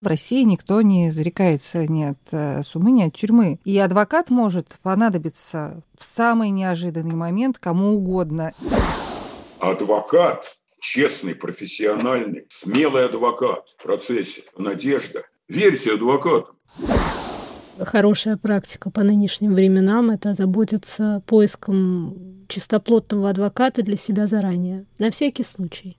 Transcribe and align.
В 0.00 0.06
России 0.06 0.44
никто 0.44 0.80
не 0.80 1.10
зарекается 1.10 1.86
ни 1.86 2.04
от 2.04 2.18
э, 2.30 2.62
сумы, 2.62 2.90
ни 2.90 3.02
от 3.02 3.12
тюрьмы. 3.12 3.60
И 3.66 3.78
адвокат 3.78 4.30
может 4.30 4.78
понадобиться 4.82 5.82
в 5.98 6.04
самый 6.06 6.48
неожиданный 6.48 7.14
момент 7.14 7.58
кому 7.58 7.96
угодно. 7.96 8.52
Адвокат, 9.58 10.56
честный, 10.80 11.34
профессиональный, 11.34 12.46
смелый 12.48 13.04
адвокат 13.04 13.68
в 13.76 13.82
процессе. 13.82 14.42
Надежда. 14.56 15.24
Верьте 15.48 15.92
адвокату. 15.92 16.56
Хорошая 17.78 18.38
практика 18.38 18.90
по 18.90 19.02
нынешним 19.02 19.54
временам– 19.54 20.10
это 20.12 20.32
заботиться 20.32 21.22
поиском 21.26 22.46
чистоплотного 22.48 23.28
адвоката 23.28 23.82
для 23.82 23.98
себя 23.98 24.26
заранее, 24.26 24.86
на 24.98 25.10
всякий 25.10 25.44
случай. 25.44 25.98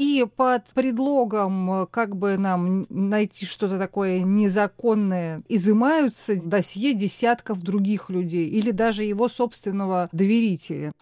И 0.00 0.24
под 0.34 0.64
предлогом, 0.68 1.82
э, 1.82 1.86
как 1.90 2.16
бы 2.16 2.38
нам 2.38 2.86
найти 2.88 3.44
что-то 3.44 3.78
такое 3.78 4.20
незаконное, 4.20 5.42
изымаются 5.46 6.36
досье 6.42 6.94
десятков 6.94 7.60
других 7.60 8.08
людей 8.08 8.48
или 8.48 8.70
даже 8.70 9.04
его 9.04 9.28
собственного 9.28 10.08
доверителя 10.12 10.92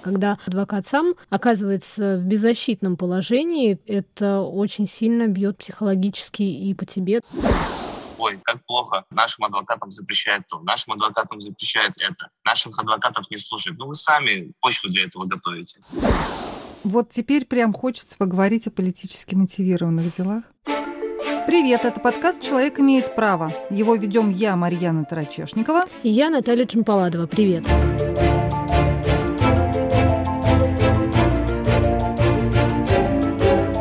когда 0.00 0.38
адвокат 0.46 0.86
сам 0.86 1.14
оказывается 1.28 2.16
в 2.16 2.24
беззащитном 2.24 2.96
положении, 2.96 3.78
это 3.86 4.40
очень 4.40 4.86
сильно 4.86 5.26
бьет 5.26 5.58
психологически 5.58 6.42
и 6.42 6.72
по 6.72 6.86
тебе. 6.86 7.20
Ой, 8.16 8.40
как 8.42 8.64
плохо, 8.64 9.04
нашим 9.10 9.44
адвокатам 9.44 9.90
запрещают 9.90 10.46
то, 10.48 10.60
нашим 10.60 10.94
адвокатам 10.94 11.40
запрещают 11.42 11.94
это, 11.98 12.30
наших 12.46 12.78
адвокатов 12.78 13.30
не 13.30 13.36
слушают. 13.36 13.78
Ну, 13.78 13.88
вы 13.88 13.94
сами 13.94 14.52
почву 14.60 14.88
для 14.88 15.04
этого 15.04 15.26
готовите. 15.26 15.80
Вот 16.84 17.10
теперь 17.10 17.44
прям 17.44 17.72
хочется 17.72 18.16
поговорить 18.16 18.66
о 18.66 18.70
политически 18.70 19.34
мотивированных 19.34 20.14
делах. 20.16 20.44
Привет, 21.46 21.84
это 21.84 21.98
подкаст 21.98 22.42
«Человек 22.42 22.78
имеет 22.78 23.14
право». 23.14 23.52
Его 23.70 23.94
ведем 23.94 24.28
я, 24.30 24.54
Марьяна 24.54 25.04
Тарачешникова. 25.04 25.86
И 26.02 26.10
я, 26.10 26.30
Наталья 26.30 26.64
Джампаладова. 26.64 27.26
Привет. 27.26 27.64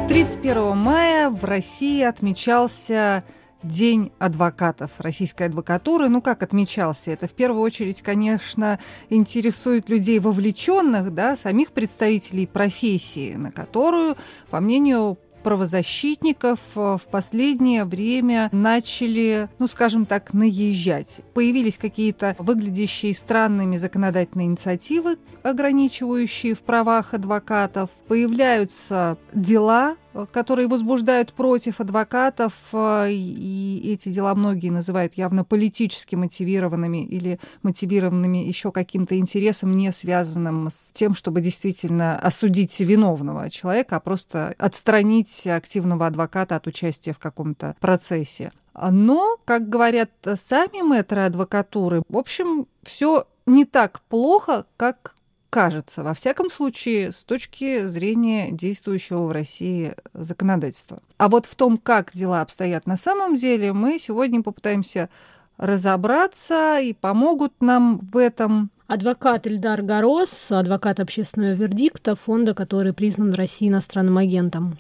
Тридцать 0.08 0.42
первого 0.42 0.74
мая 0.74 1.30
в 1.30 1.44
России 1.44 2.02
отмечался 2.02 3.24
День 3.64 4.12
адвокатов 4.20 4.92
российской 5.00 5.48
адвокатуры. 5.48 6.10
Ну, 6.10 6.22
как 6.22 6.44
отмечался? 6.44 7.12
Это 7.12 7.28
в 7.28 7.34
первую 7.34 7.62
очередь, 7.62 8.02
конечно, 8.02 8.80
интересует 9.10 9.90
людей 9.90 10.20
вовлеченных, 10.20 11.14
да, 11.14 11.36
самих 11.36 11.72
представителей 11.72 12.46
профессии, 12.46 13.34
на 13.34 13.52
которую, 13.52 14.16
по 14.50 14.60
мнению 14.60 15.18
правозащитников 15.48 16.60
э, 16.76 16.98
в 17.02 17.08
последнее 17.10 17.86
время 17.86 18.50
начали, 18.52 19.48
ну, 19.60 19.68
скажем 19.68 20.06
так, 20.06 20.34
наезжать. 20.34 21.22
Появились 21.34 21.78
какие-то 21.78 22.36
выглядящие 22.38 23.16
странными 23.16 23.78
законодательные 23.78 24.48
инициативы, 24.48 25.18
ограничивающие 25.44 26.54
в 26.54 26.62
правах 26.64 27.14
адвокатов. 27.14 27.90
Появляются 28.10 29.18
дела 29.34 29.96
которые 30.26 30.68
возбуждают 30.68 31.34
против 31.34 31.80
адвокатов, 31.80 32.54
э, 32.74 33.12
и 33.12 33.92
эти 33.94 34.10
дела 34.10 34.34
многие 34.36 34.70
называют 34.70 35.14
явно 35.16 35.44
политически 35.44 36.16
мотивированными 36.16 37.06
или 37.06 37.40
мотивированными 37.64 38.38
еще 38.38 38.72
каким-то 38.72 39.18
интересом, 39.18 39.72
не 39.72 39.92
связанным 39.92 40.70
с 40.70 40.92
тем, 40.94 41.14
чтобы 41.14 41.42
действительно 41.42 42.18
осудить 42.20 42.80
виновного 42.80 43.50
человека, 43.50 43.98
а 43.98 44.00
просто 44.00 44.56
отстранить 44.58 45.48
активного 45.48 46.08
адвоката 46.08 46.56
от 46.56 46.68
участия 46.68 47.14
в 47.14 47.20
каком-то 47.20 47.76
процессе. 47.80 48.52
Но, 48.92 49.38
как 49.46 49.70
говорят 49.70 50.12
сами 50.36 50.82
мэтры 50.82 51.22
адвокатуры, 51.22 52.04
в 52.08 52.18
общем, 52.18 52.68
все 52.84 53.26
не 53.48 53.66
так 53.66 54.02
плохо, 54.02 54.66
как 54.78 55.16
кажется, 55.50 56.04
во 56.04 56.14
всяком 56.14 56.50
случае, 56.50 57.12
с 57.12 57.24
точки 57.24 57.86
зрения 57.86 58.52
действующего 58.52 59.24
в 59.24 59.32
России 59.32 59.94
законодательства. 60.14 61.00
А 61.18 61.30
вот 61.30 61.46
в 61.46 61.56
том, 61.56 61.78
как 61.78 62.12
дела 62.14 62.42
обстоят 62.42 62.86
на 62.88 62.98
самом 62.98 63.36
деле, 63.36 63.74
мы 63.74 64.00
сегодня 64.00 64.44
попытаемся 64.44 65.10
разобраться 65.58 66.80
и 66.80 66.94
помогут 66.94 67.54
нам 67.62 68.00
в 68.00 68.18
этом 68.18 68.70
Адвокат 68.88 69.46
Ильдар 69.48 69.82
Горос, 69.82 70.50
адвокат 70.50 71.02
общественного 71.02 71.52
вердикта, 71.52 72.16
фонда, 72.16 72.54
который 72.54 72.94
признан 72.94 73.34
в 73.34 73.36
России 73.36 73.68
иностранным 73.68 74.18
агентом. 74.18 74.78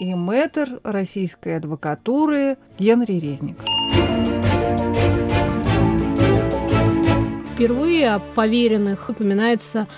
И 0.00 0.14
мэтр 0.14 0.80
российской 0.84 1.56
адвокатуры 1.56 2.58
Генри 2.78 3.14
Резник. 3.14 3.56
Впервые 7.58 8.14
о 8.14 8.20
поверенных 8.20 9.10
упоминается 9.10 9.88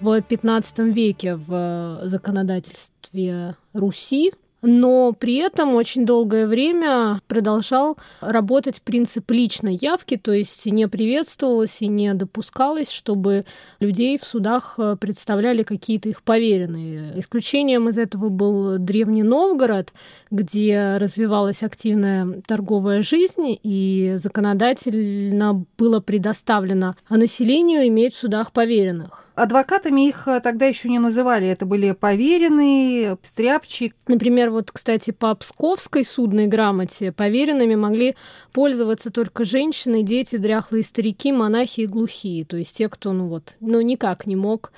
в 0.00 0.06
XV 0.06 0.92
веке 0.92 1.36
в 1.36 2.00
законодательстве 2.02 3.54
Руси 3.72 4.34
но 4.66 5.12
при 5.12 5.36
этом 5.36 5.74
очень 5.74 6.04
долгое 6.04 6.46
время 6.46 7.20
продолжал 7.28 7.96
работать 8.20 8.82
принцип 8.82 9.30
личной 9.30 9.78
явки, 9.80 10.16
то 10.16 10.32
есть 10.32 10.66
не 10.66 10.88
приветствовалось 10.88 11.80
и 11.82 11.86
не 11.86 12.12
допускалось, 12.14 12.90
чтобы 12.90 13.44
людей 13.78 14.18
в 14.18 14.24
судах 14.24 14.74
э, 14.78 14.96
представляли 15.00 15.62
какие-то 15.62 16.08
их 16.08 16.22
поверенные. 16.22 17.18
Исключением 17.18 17.88
из 17.88 17.96
этого 17.96 18.28
был 18.28 18.78
Древний 18.78 19.22
Новгород, 19.22 19.92
где 20.30 20.96
развивалась 20.98 21.62
активная 21.62 22.42
торговая 22.46 23.02
жизнь, 23.02 23.56
и 23.62 24.14
законодательно 24.16 25.64
было 25.78 26.00
предоставлено 26.00 26.96
населению 27.08 27.86
иметь 27.86 28.14
в 28.14 28.18
судах 28.18 28.52
поверенных. 28.52 29.25
Адвокатами 29.36 30.08
их 30.08 30.26
э, 30.26 30.40
тогда 30.40 30.64
еще 30.64 30.88
не 30.88 30.98
называли. 30.98 31.46
Это 31.46 31.66
были 31.66 31.92
поверенные, 31.92 33.18
стряпчие. 33.20 33.92
Например, 34.08 34.48
вот, 34.48 34.72
кстати, 34.72 35.10
по 35.10 35.34
Псковской 35.34 36.06
судной 36.06 36.46
грамоте 36.46 37.12
поверенными 37.12 37.74
могли 37.74 38.16
пользоваться 38.54 39.10
только 39.10 39.44
женщины, 39.44 40.02
дети, 40.02 40.36
дряхлые 40.36 40.82
старики, 40.82 41.32
монахи 41.32 41.82
и 41.82 41.86
глухие. 41.86 42.46
То 42.46 42.56
есть 42.56 42.78
те, 42.78 42.88
кто, 42.88 43.12
ну 43.12 43.28
вот, 43.28 43.56
ну 43.60 43.82
никак 43.82 44.26
не 44.26 44.36
мог 44.36 44.72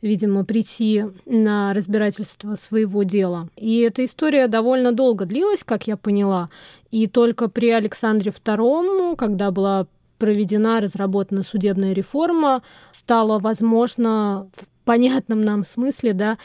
видимо, 0.00 0.44
прийти 0.44 1.04
на 1.26 1.72
разбирательство 1.72 2.56
своего 2.56 3.04
дела. 3.04 3.48
И 3.56 3.82
эта 3.82 4.04
история 4.04 4.48
довольно 4.48 4.90
долго 4.90 5.26
длилась, 5.26 5.62
как 5.62 5.86
я 5.86 5.96
поняла. 5.96 6.50
И 6.90 7.06
только 7.06 7.48
при 7.48 7.70
Александре 7.70 8.32
II, 8.32 9.14
когда 9.14 9.52
была 9.52 9.86
проведена, 10.22 10.80
разработана 10.80 11.42
судебная 11.42 11.94
реформа, 11.94 12.62
стало 12.92 13.40
возможно 13.40 14.48
в 14.54 14.84
понятном 14.84 15.42
нам 15.42 15.64
смысле, 15.64 16.12
да, 16.12 16.38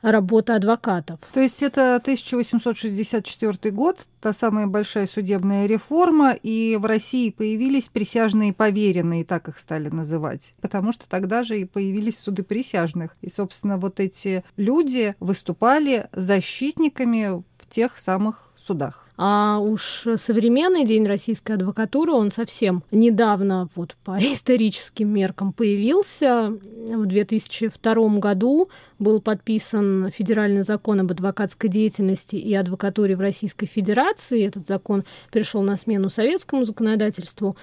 работа 0.00 0.54
адвокатов. 0.54 1.20
То 1.34 1.42
есть 1.42 1.62
это 1.62 1.96
1864 1.96 3.70
год, 3.74 4.08
та 4.22 4.32
самая 4.32 4.66
большая 4.66 5.06
судебная 5.06 5.66
реформа, 5.66 6.32
и 6.42 6.78
в 6.80 6.86
России 6.86 7.28
появились 7.28 7.90
присяжные 7.90 8.54
поверенные, 8.54 9.26
так 9.26 9.48
их 9.48 9.58
стали 9.58 9.90
называть, 9.90 10.54
потому 10.62 10.92
что 10.92 11.06
тогда 11.06 11.42
же 11.42 11.60
и 11.60 11.66
появились 11.66 12.18
суды 12.18 12.42
присяжных. 12.42 13.10
И, 13.20 13.28
собственно, 13.28 13.76
вот 13.76 14.00
эти 14.00 14.42
люди 14.56 15.14
выступали 15.20 16.08
защитниками 16.14 17.42
в 17.58 17.68
тех 17.68 17.98
самых 17.98 18.47
судах. 18.66 19.04
А 19.16 19.58
уж 19.58 20.06
современный 20.16 20.84
день 20.84 21.04
российской 21.04 21.52
адвокатуры, 21.52 22.12
он 22.12 22.30
совсем 22.30 22.84
недавно 22.92 23.68
вот 23.74 23.96
по 24.04 24.16
историческим 24.18 25.08
меркам 25.08 25.52
появился. 25.52 26.52
В 26.86 27.06
2002 27.06 27.94
году 28.18 28.68
был 28.98 29.20
подписан 29.20 30.10
федеральный 30.12 30.62
закон 30.62 31.00
об 31.00 31.10
адвокатской 31.10 31.68
деятельности 31.68 32.36
и 32.36 32.54
адвокатуре 32.54 33.16
в 33.16 33.20
Российской 33.20 33.66
Федерации. 33.66 34.46
Этот 34.46 34.66
закон 34.66 35.04
пришел 35.32 35.62
на 35.62 35.76
смену 35.76 36.10
советскому 36.10 36.64
законодательству. 36.64 37.56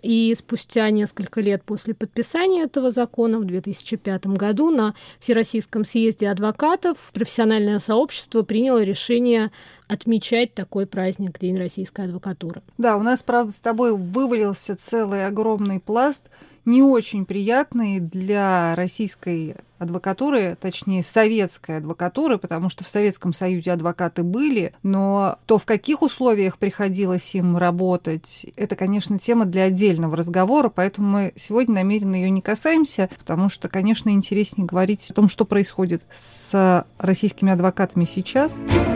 И 0.00 0.34
спустя 0.34 0.88
несколько 0.90 1.42
лет 1.42 1.62
после 1.64 1.92
подписания 1.92 2.62
этого 2.62 2.90
закона 2.90 3.38
в 3.38 3.44
2005 3.44 4.26
году 4.28 4.70
на 4.70 4.94
Всероссийском 5.18 5.84
съезде 5.84 6.30
адвокатов 6.30 7.10
профессиональное 7.12 7.78
сообщество 7.78 8.42
приняло 8.42 8.82
решение 8.82 9.50
отмечать 9.92 10.54
такой 10.54 10.86
праздник 10.86 11.38
День 11.38 11.56
российской 11.56 12.06
адвокатуры. 12.06 12.62
Да, 12.78 12.96
у 12.96 13.02
нас, 13.02 13.22
правда, 13.22 13.52
с 13.52 13.60
тобой 13.60 13.96
вывалился 13.96 14.76
целый 14.76 15.26
огромный 15.26 15.80
пласт 15.80 16.28
не 16.64 16.82
очень 16.82 17.24
приятный 17.24 17.98
для 17.98 18.74
российской 18.76 19.56
адвокатуры, 19.78 20.56
точнее 20.60 21.02
советской 21.02 21.78
адвокатуры, 21.78 22.38
потому 22.38 22.68
что 22.68 22.84
в 22.84 22.88
Советском 22.88 23.32
Союзе 23.32 23.72
адвокаты 23.72 24.22
были, 24.22 24.72
но 24.84 25.38
то, 25.46 25.58
в 25.58 25.64
каких 25.64 26.02
условиях 26.02 26.58
приходилось 26.58 27.34
им 27.34 27.56
работать, 27.56 28.46
это, 28.56 28.76
конечно, 28.76 29.18
тема 29.18 29.44
для 29.44 29.64
отдельного 29.64 30.16
разговора, 30.16 30.68
поэтому 30.68 31.08
мы 31.08 31.32
сегодня 31.34 31.74
намеренно 31.74 32.14
ее 32.14 32.30
не 32.30 32.42
касаемся, 32.42 33.10
потому 33.18 33.48
что, 33.48 33.68
конечно, 33.68 34.10
интереснее 34.10 34.66
говорить 34.66 35.10
о 35.10 35.14
том, 35.14 35.28
что 35.28 35.44
происходит 35.44 36.04
с 36.14 36.86
российскими 36.98 37.50
адвокатами 37.50 38.04
сейчас. 38.04 38.52
Thank 38.52 38.86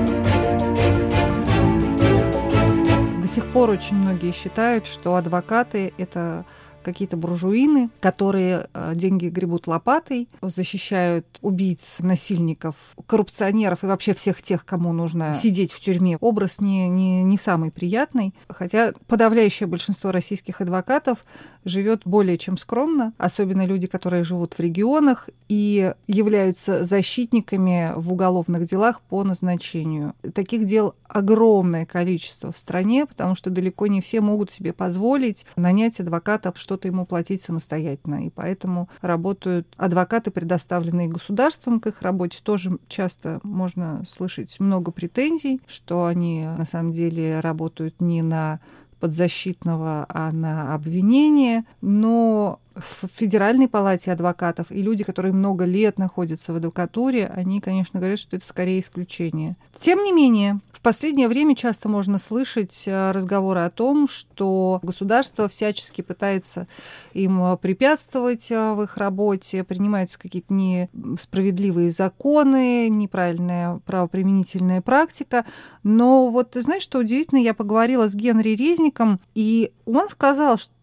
сих 3.26 3.50
пор 3.50 3.70
очень 3.70 3.96
многие 3.96 4.32
считают, 4.32 4.86
что 4.86 5.16
адвокаты– 5.16 5.92
это 5.98 6.44
какие-то 6.86 7.16
буржуины, 7.16 7.90
которые 7.98 8.68
э, 8.72 8.92
деньги 8.94 9.26
гребут 9.26 9.66
лопатой, 9.66 10.28
защищают 10.40 11.26
убийц, 11.42 11.96
насильников, 11.98 12.76
коррупционеров 13.08 13.82
и 13.82 13.86
вообще 13.88 14.14
всех 14.14 14.40
тех, 14.40 14.64
кому 14.64 14.92
нужно 14.92 15.34
сидеть 15.34 15.72
в 15.72 15.80
тюрьме. 15.80 16.16
Образ 16.20 16.60
не, 16.60 16.88
не, 16.88 17.24
не 17.24 17.36
самый 17.38 17.72
приятный, 17.72 18.36
хотя 18.48 18.92
подавляющее 19.08 19.66
большинство 19.66 20.12
российских 20.12 20.60
адвокатов 20.60 21.24
живет 21.66 22.02
более 22.04 22.38
чем 22.38 22.56
скромно, 22.56 23.12
особенно 23.18 23.66
люди, 23.66 23.86
которые 23.86 24.24
живут 24.24 24.54
в 24.54 24.60
регионах 24.60 25.28
и 25.48 25.92
являются 26.06 26.84
защитниками 26.84 27.92
в 27.96 28.12
уголовных 28.12 28.66
делах 28.66 29.00
по 29.02 29.22
назначению. 29.24 30.14
Таких 30.34 30.66
дел 30.66 30.94
огромное 31.08 31.86
количество 31.86 32.50
в 32.52 32.58
стране, 32.58 33.06
потому 33.06 33.34
что 33.34 33.50
далеко 33.50 33.86
не 33.86 34.00
все 34.00 34.20
могут 34.20 34.50
себе 34.50 34.72
позволить 34.72 35.46
нанять 35.56 36.00
адвоката, 36.00 36.52
что 36.54 36.76
что-то 36.76 36.88
ему 36.88 37.06
платить 37.06 37.40
самостоятельно. 37.40 38.26
И 38.26 38.30
поэтому 38.30 38.90
работают 39.00 39.66
адвокаты, 39.78 40.30
предоставленные 40.30 41.08
государством 41.08 41.80
к 41.80 41.86
их 41.86 42.02
работе. 42.02 42.38
Тоже 42.42 42.78
часто 42.86 43.40
можно 43.42 44.04
слышать 44.06 44.60
много 44.60 44.90
претензий, 44.90 45.62
что 45.66 46.04
они 46.04 46.44
на 46.44 46.66
самом 46.66 46.92
деле 46.92 47.40
работают 47.40 48.02
не 48.02 48.20
на 48.20 48.60
подзащитного, 49.00 50.06
а 50.08 50.32
на 50.32 50.74
обвинение. 50.74 51.64
Но 51.80 52.60
в 52.76 53.08
Федеральной 53.12 53.68
палате 53.68 54.12
адвокатов 54.12 54.70
и 54.70 54.82
люди, 54.82 55.02
которые 55.02 55.32
много 55.32 55.64
лет 55.64 55.98
находятся 55.98 56.52
в 56.52 56.56
адвокатуре, 56.56 57.26
они, 57.26 57.60
конечно, 57.60 57.98
говорят, 57.98 58.18
что 58.18 58.36
это 58.36 58.46
скорее 58.46 58.80
исключение. 58.80 59.56
Тем 59.78 60.02
не 60.02 60.12
менее, 60.12 60.60
в 60.72 60.82
последнее 60.82 61.28
время 61.28 61.56
часто 61.56 61.88
можно 61.88 62.18
слышать 62.18 62.84
э, 62.86 63.12
разговоры 63.12 63.60
о 63.60 63.70
том, 63.70 64.08
что 64.08 64.78
государство 64.82 65.48
всячески 65.48 66.02
пытается 66.02 66.66
им 67.14 67.42
э, 67.42 67.56
препятствовать 67.56 68.52
э, 68.52 68.72
в 68.74 68.82
их 68.82 68.96
работе, 68.98 69.64
принимаются 69.64 70.18
какие-то 70.18 70.52
несправедливые 70.52 71.90
законы, 71.90 72.88
неправильная 72.88 73.80
правоприменительная 73.86 74.82
практика. 74.82 75.46
Но 75.82 76.28
вот 76.28 76.50
ты 76.50 76.60
знаешь, 76.60 76.82
что 76.82 76.98
удивительно, 76.98 77.38
я 77.38 77.54
поговорила 77.54 78.06
с 78.06 78.14
Генри 78.14 78.50
Резником, 78.50 79.18
и 79.34 79.72
он 79.86 80.08
сказал, 80.08 80.58
что 80.58 80.75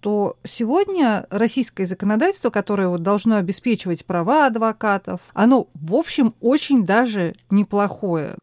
сегодня 0.44 1.26
российское 1.30 1.86
законодательство, 1.86 2.50
которое 2.50 2.88
вот 2.88 3.04
должно 3.04 3.38
обеспечивать 3.38 4.06
права 4.06 4.48
адвокатов, 4.48 5.22
оно, 5.34 5.68
в 5.74 5.96
общем, 5.96 6.34
очень 6.40 6.86
даже 6.86 7.36
неплохое. 7.50 8.36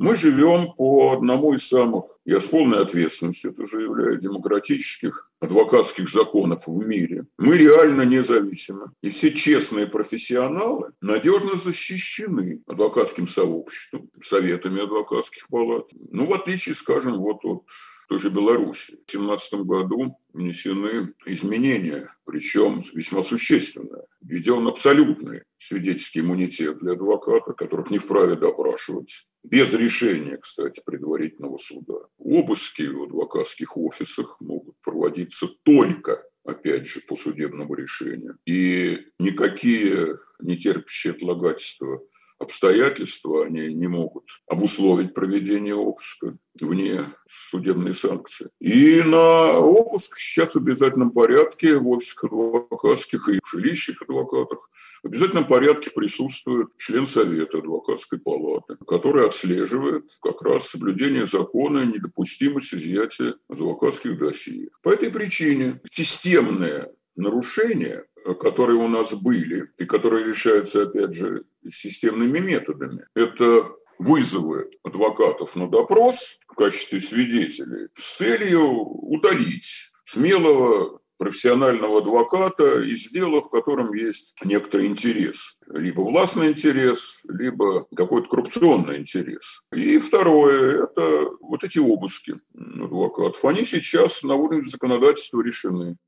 Мы 0.00 0.14
живем 0.14 0.72
по 0.78 1.12
одному 1.12 1.52
из 1.52 1.68
самых, 1.68 2.04
я 2.24 2.40
с 2.40 2.46
полной 2.46 2.80
ответственностью 2.80 3.50
это 3.50 3.66
заявляю, 3.66 4.18
демократических 4.18 5.30
адвокатских 5.40 6.08
законов 6.08 6.66
в 6.66 6.86
мире. 6.86 7.26
Мы 7.36 7.58
реально 7.58 8.06
независимы. 8.06 8.92
И 9.02 9.10
все 9.10 9.30
честные 9.30 9.86
профессионалы 9.86 10.92
надежно 11.02 11.54
защищены 11.54 12.62
адвокатским 12.66 13.28
сообществом, 13.28 14.08
советами 14.22 14.82
адвокатских 14.82 15.46
палат. 15.48 15.90
Ну, 16.10 16.24
в 16.24 16.32
отличие, 16.32 16.74
скажем, 16.74 17.18
вот 17.18 17.44
от 17.44 17.64
той 18.10 18.18
же 18.18 18.28
Беларуси. 18.28 18.90
В 18.90 19.12
2017 19.12 19.60
году 19.60 20.18
внесены 20.32 21.14
изменения, 21.26 22.12
причем 22.24 22.82
весьма 22.92 23.22
существенные. 23.22 24.02
Введен 24.20 24.66
абсолютный 24.66 25.42
свидетельский 25.56 26.22
иммунитет 26.22 26.78
для 26.80 26.94
адвоката, 26.94 27.52
которых 27.52 27.88
не 27.90 27.98
вправе 27.98 28.34
допрашивать. 28.34 29.28
Без 29.44 29.72
решения, 29.74 30.38
кстати, 30.38 30.82
предварительного 30.84 31.56
суда. 31.56 32.00
Обыски 32.18 32.82
в 32.82 33.04
адвокатских 33.04 33.76
офисах 33.76 34.40
могут 34.40 34.74
проводиться 34.82 35.46
только 35.62 36.24
опять 36.42 36.86
же, 36.86 37.00
по 37.06 37.14
судебному 37.14 37.74
решению. 37.74 38.38
И 38.44 38.98
никакие 39.20 40.18
нетерпящие 40.40 41.12
отлагательства 41.12 42.00
обстоятельства, 42.40 43.44
они 43.44 43.72
не 43.74 43.86
могут 43.86 44.24
обусловить 44.48 45.14
проведение 45.14 45.74
обыска 45.74 46.36
вне 46.58 47.04
судебной 47.28 47.94
санкции. 47.94 48.48
И 48.60 49.02
на 49.02 49.58
обыск 49.58 50.18
сейчас 50.18 50.54
в 50.54 50.58
обязательном 50.58 51.12
порядке 51.12 51.76
в 51.76 51.88
офисах 51.88 52.24
адвокатских 52.24 53.28
и 53.28 53.40
в 53.42 53.48
жилищных 53.48 54.02
адвокатах 54.02 54.70
в 55.02 55.06
обязательном 55.06 55.46
порядке 55.46 55.90
присутствует 55.90 56.68
член 56.76 57.06
Совета 57.06 57.58
адвокатской 57.58 58.18
палаты, 58.18 58.76
который 58.86 59.26
отслеживает 59.26 60.10
как 60.20 60.42
раз 60.42 60.68
соблюдение 60.68 61.26
закона 61.26 61.80
и 61.80 61.86
недопустимость 61.86 62.74
изъятия 62.74 63.34
адвокатских 63.48 64.18
досье. 64.18 64.68
По 64.82 64.90
этой 64.90 65.10
причине 65.10 65.80
системное 65.90 66.90
нарушение 67.16 68.04
которые 68.40 68.78
у 68.78 68.88
нас 68.88 69.12
были 69.14 69.70
и 69.78 69.84
которые 69.84 70.26
решаются, 70.26 70.82
опять 70.82 71.14
же, 71.14 71.44
системными 71.68 72.38
методами. 72.38 73.04
Это 73.14 73.70
вызовы 73.98 74.70
адвокатов 74.82 75.56
на 75.56 75.68
допрос 75.68 76.38
в 76.48 76.54
качестве 76.54 77.00
свидетелей 77.00 77.88
с 77.94 78.16
целью 78.16 78.62
удалить 78.62 79.92
смелого 80.04 81.00
профессионального 81.20 81.98
адвоката 81.98 82.80
из 82.80 83.10
дела, 83.10 83.42
в 83.42 83.50
котором 83.50 83.92
есть 83.92 84.34
некоторый 84.42 84.86
интерес. 84.86 85.58
Либо 85.68 86.00
властный 86.00 86.48
интерес, 86.48 87.22
либо 87.28 87.86
какой-то 87.94 88.26
коррупционный 88.30 88.96
интерес. 88.96 89.66
И 89.70 89.98
второе– 89.98 90.84
это 90.84 91.28
вот 91.42 91.62
эти 91.62 91.78
обыски 91.78 92.36
адвокатов. 92.54 93.44
Они 93.44 93.66
сейчас 93.66 94.22
на 94.22 94.34
уровне 94.34 94.64
законодательства 94.64 95.42
решены. 95.42 95.98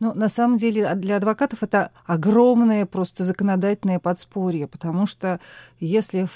Ну, 0.00 0.14
на 0.14 0.28
самом 0.28 0.56
деле, 0.56 0.86
а 0.86 0.94
для 0.94 1.16
адвокатов 1.16 1.62
это 1.62 1.92
огромное 2.06 2.86
просто 2.86 3.22
законодательное 3.22 3.98
подспорье, 3.98 4.66
потому 4.66 5.06
что 5.06 5.40
если 5.78 6.26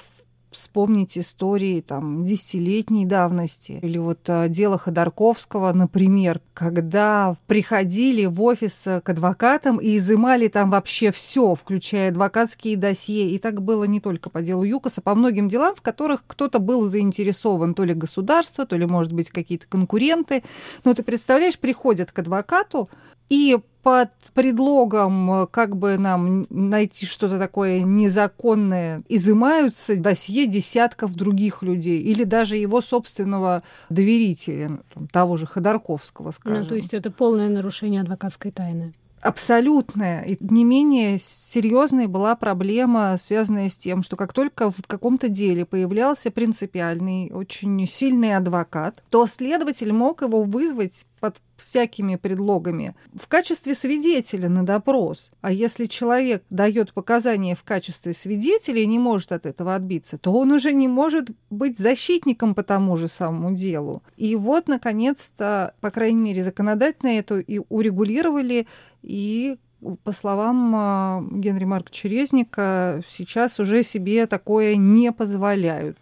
вспомнить 0.54 1.18
истории 1.18 1.80
там 1.80 2.24
десятилетней 2.24 3.04
давности 3.04 3.78
или 3.82 3.98
вот 3.98 4.20
а, 4.28 4.48
дело 4.48 4.78
Ходорковского, 4.78 5.72
например, 5.72 6.40
когда 6.54 7.36
приходили 7.46 8.24
в 8.26 8.40
офис 8.42 8.86
к 9.02 9.08
адвокатам 9.08 9.78
и 9.78 9.96
изымали 9.96 10.48
там 10.48 10.70
вообще 10.70 11.10
все, 11.10 11.54
включая 11.54 12.10
адвокатские 12.10 12.76
досье. 12.76 13.30
И 13.30 13.38
так 13.38 13.62
было 13.62 13.84
не 13.84 14.00
только 14.00 14.30
по 14.30 14.40
делу 14.40 14.62
ЮКОСа, 14.62 15.02
по 15.02 15.14
многим 15.14 15.48
делам, 15.48 15.74
в 15.74 15.82
которых 15.82 16.24
кто-то 16.26 16.60
был 16.60 16.86
заинтересован, 16.86 17.74
то 17.74 17.84
ли 17.84 17.92
государство, 17.94 18.64
то 18.64 18.76
ли, 18.76 18.86
может 18.86 19.12
быть, 19.12 19.30
какие-то 19.30 19.66
конкуренты. 19.66 20.42
Но 20.84 20.94
ты 20.94 21.02
представляешь, 21.02 21.58
приходят 21.58 22.12
к 22.12 22.18
адвокату, 22.20 22.88
и 23.28 23.58
под 23.84 24.08
предлогом, 24.32 25.30
э, 25.30 25.46
как 25.50 25.76
бы 25.76 25.98
нам 25.98 26.46
найти 26.48 27.04
что-то 27.04 27.38
такое 27.38 27.82
незаконное, 27.82 29.02
изымаются 29.08 29.94
досье 29.96 30.46
десятков 30.46 31.14
других 31.14 31.62
людей 31.62 32.00
или 32.00 32.24
даже 32.24 32.56
его 32.56 32.80
собственного 32.80 33.62
доверителя, 33.90 34.80
там, 34.92 35.06
того 35.08 35.36
же 35.36 35.46
Ходорковского, 35.46 36.30
скажем. 36.32 36.62
Ну, 36.62 36.68
то 36.68 36.74
есть 36.74 36.94
это 36.94 37.10
полное 37.10 37.50
нарушение 37.50 38.00
адвокатской 38.00 38.50
тайны 38.50 38.94
абсолютная. 39.24 40.22
И 40.22 40.36
не 40.38 40.64
менее 40.64 41.18
серьезной 41.18 42.06
была 42.06 42.36
проблема, 42.36 43.16
связанная 43.18 43.70
с 43.70 43.76
тем, 43.76 44.02
что 44.02 44.16
как 44.16 44.34
только 44.34 44.70
в 44.70 44.82
каком-то 44.86 45.28
деле 45.28 45.64
появлялся 45.64 46.30
принципиальный, 46.30 47.32
очень 47.32 47.86
сильный 47.86 48.36
адвокат, 48.36 49.02
то 49.08 49.26
следователь 49.26 49.94
мог 49.94 50.20
его 50.20 50.42
вызвать 50.42 51.06
под 51.24 51.40
всякими 51.56 52.16
предлогами 52.16 52.94
в 53.14 53.28
качестве 53.28 53.74
свидетеля 53.74 54.50
на 54.50 54.66
допрос. 54.66 55.32
А 55.40 55.50
если 55.50 55.86
человек 55.86 56.44
дает 56.50 56.92
показания 56.92 57.54
в 57.54 57.62
качестве 57.62 58.12
свидетеля 58.12 58.82
и 58.82 58.86
не 58.86 58.98
может 58.98 59.32
от 59.32 59.46
этого 59.46 59.74
отбиться, 59.74 60.18
то 60.18 60.34
он 60.34 60.52
уже 60.52 60.74
не 60.74 60.86
может 60.86 61.30
быть 61.48 61.78
защитником 61.78 62.54
по 62.54 62.62
тому 62.62 62.98
же 62.98 63.08
самому 63.08 63.56
делу. 63.56 64.02
И 64.18 64.36
вот, 64.36 64.68
наконец-то, 64.68 65.72
по 65.80 65.90
крайней 65.90 66.20
мере, 66.20 66.42
законодательно 66.42 67.12
это 67.12 67.38
и 67.38 67.58
урегулировали, 67.70 68.66
и 69.00 69.56
по 70.02 70.12
словам 70.12 70.74
а, 70.76 71.24
Генри 71.30 71.64
Марковича 71.64 72.08
Резника, 72.08 73.02
сейчас 73.08 73.58
уже 73.60 73.82
себе 73.82 74.26
такое 74.26 74.76
не 74.76 75.10
позволяют. 75.10 75.96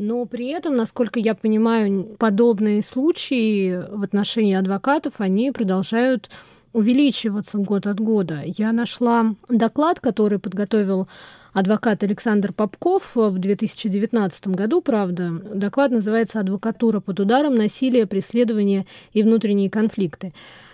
Но 0.00 0.24
при 0.24 0.46
этом, 0.46 0.76
насколько 0.76 1.20
я 1.20 1.34
понимаю, 1.34 2.16
подобные 2.18 2.80
случаи 2.80 3.84
в 3.90 4.02
отношении 4.02 4.54
адвокатов, 4.54 5.16
они 5.18 5.52
продолжают 5.52 6.30
увеличиваться 6.72 7.58
год 7.58 7.86
от 7.86 8.00
года. 8.00 8.40
Я 8.46 8.72
нашла 8.72 9.34
доклад, 9.50 10.00
который 10.00 10.38
подготовил 10.38 11.06
адвокат 11.52 12.02
Александр 12.02 12.54
Попков 12.54 13.14
в 13.14 13.38
2019 13.38 14.48
году, 14.48 14.80
правда. 14.80 15.32
Доклад 15.54 15.90
называется 15.90 16.40
«Адвокатура 16.40 17.00
под 17.00 17.20
ударом, 17.20 17.54
насилие, 17.56 18.06
преследование 18.06 18.86
и 19.12 19.22
внутренние 19.22 19.68
конфликты». 19.68 20.32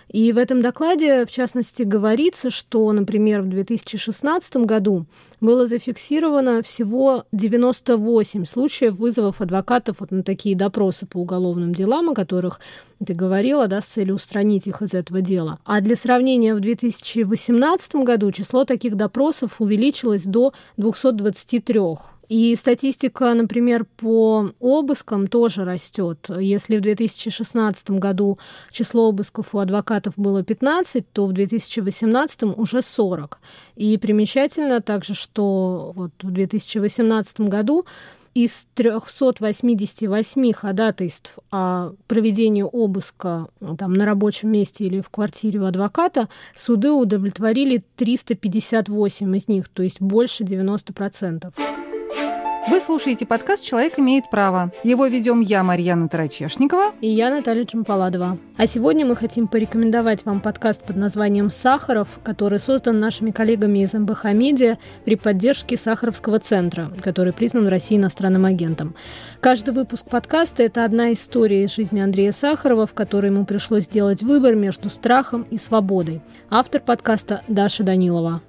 И 0.09 0.31
в 0.31 0.37
этом 0.37 0.61
докладе, 0.61 1.25
в 1.25 1.31
частности, 1.31 1.83
говорится, 1.83 2.49
что, 2.49 2.91
например, 2.91 3.41
в 3.41 3.49
2016 3.49 4.57
году 4.57 5.05
было 5.41 5.67
зафиксировано 5.67 6.61
всего 6.61 7.25
98 7.33 8.45
случаев 8.45 8.95
вызовов 8.95 9.41
адвокатов 9.41 9.97
вот 9.99 10.11
на 10.11 10.23
такие 10.23 10.55
допросы 10.55 11.05
по 11.05 11.17
уголовным 11.17 11.73
делам, 11.73 12.09
о 12.09 12.15
которых 12.15 12.59
ты 13.05 13.13
говорила, 13.13 13.67
да, 13.67 13.81
с 13.81 13.85
целью 13.85 14.15
устранить 14.15 14.65
их 14.65 14.81
из 14.81 14.93
этого 14.93 15.21
дела. 15.21 15.59
А 15.65 15.81
для 15.81 15.95
сравнения, 15.95 16.55
в 16.55 16.59
2018 16.59 17.95
году 17.95 18.31
число 18.31 18.63
таких 18.63 18.95
допросов 18.95 19.59
увеличилось 19.59 20.23
до 20.23 20.53
223. 20.77 21.79
И 22.29 22.55
статистика, 22.55 23.33
например, 23.33 23.85
по 23.97 24.51
обыскам 24.59 25.27
тоже 25.27 25.63
растет. 25.63 26.29
Если 26.39 26.77
в 26.77 26.81
2016 26.81 27.91
году 27.91 28.37
число 28.69 29.09
обысков 29.09 29.55
у 29.55 29.59
адвокатов 29.59 30.13
было 30.17 30.43
15, 30.43 31.05
то 31.13 31.25
в 31.25 31.31
2018 31.31 32.43
уже 32.57 32.81
40. 32.81 33.39
И 33.75 33.97
примечательно 33.97 34.81
также, 34.81 35.13
что 35.13 35.93
вот 35.95 36.11
в 36.21 36.31
2018 36.31 37.41
году 37.41 37.85
из 38.33 38.67
388 38.75 40.53
ходатайств 40.53 41.37
о 41.49 41.93
проведении 42.07 42.61
обыска 42.61 43.47
там, 43.79 43.93
на 43.93 44.05
рабочем 44.05 44.51
месте 44.51 44.85
или 44.85 45.01
в 45.01 45.09
квартире 45.09 45.61
у 45.61 45.65
адвоката 45.65 46.29
суды 46.55 46.91
удовлетворили 46.91 47.83
358 47.95 49.35
из 49.35 49.47
них, 49.47 49.69
то 49.69 49.81
есть 49.81 50.01
больше 50.01 50.43
90%. 50.43 51.86
Вы 52.69 52.81
слушаете 52.81 53.25
подкаст 53.25 53.63
«Человек 53.63 53.97
имеет 53.97 54.29
право». 54.29 54.73
Его 54.83 55.07
ведем 55.07 55.39
я, 55.39 55.63
Марьяна 55.63 56.09
Тарачешникова. 56.09 56.93
И 56.99 57.07
я, 57.07 57.29
Наталья 57.29 57.63
Чемпаладова. 57.63 58.37
А 58.57 58.67
сегодня 58.67 59.05
мы 59.05 59.15
хотим 59.15 59.47
порекомендовать 59.47 60.25
вам 60.25 60.41
подкаст 60.41 60.83
под 60.83 60.97
названием 60.97 61.49
«Сахаров», 61.49 62.19
который 62.23 62.59
создан 62.59 62.99
нашими 62.99 63.31
коллегами 63.31 63.79
из 63.79 63.93
МБХ 63.93 64.25
Медиа 64.33 64.77
при 65.05 65.15
поддержке 65.15 65.77
Сахаровского 65.77 66.39
центра, 66.39 66.91
который 67.01 67.31
признан 67.31 67.65
в 67.65 67.69
России 67.69 67.95
иностранным 67.95 68.43
агентом. 68.43 68.95
Каждый 69.39 69.73
выпуск 69.73 70.05
подкаста– 70.09 70.63
это 70.63 70.83
одна 70.83 71.13
история 71.13 71.63
из 71.63 71.73
жизни 71.73 72.01
Андрея 72.01 72.33
Сахарова, 72.33 72.85
в 72.85 72.93
которой 72.93 73.27
ему 73.27 73.45
пришлось 73.45 73.85
сделать 73.85 74.21
выбор 74.23 74.55
между 74.55 74.89
страхом 74.89 75.43
и 75.49 75.57
свободой. 75.57 76.21
Автор 76.49 76.81
подкаста– 76.81 77.43
Даша 77.47 77.83
Данилова. 77.83 78.41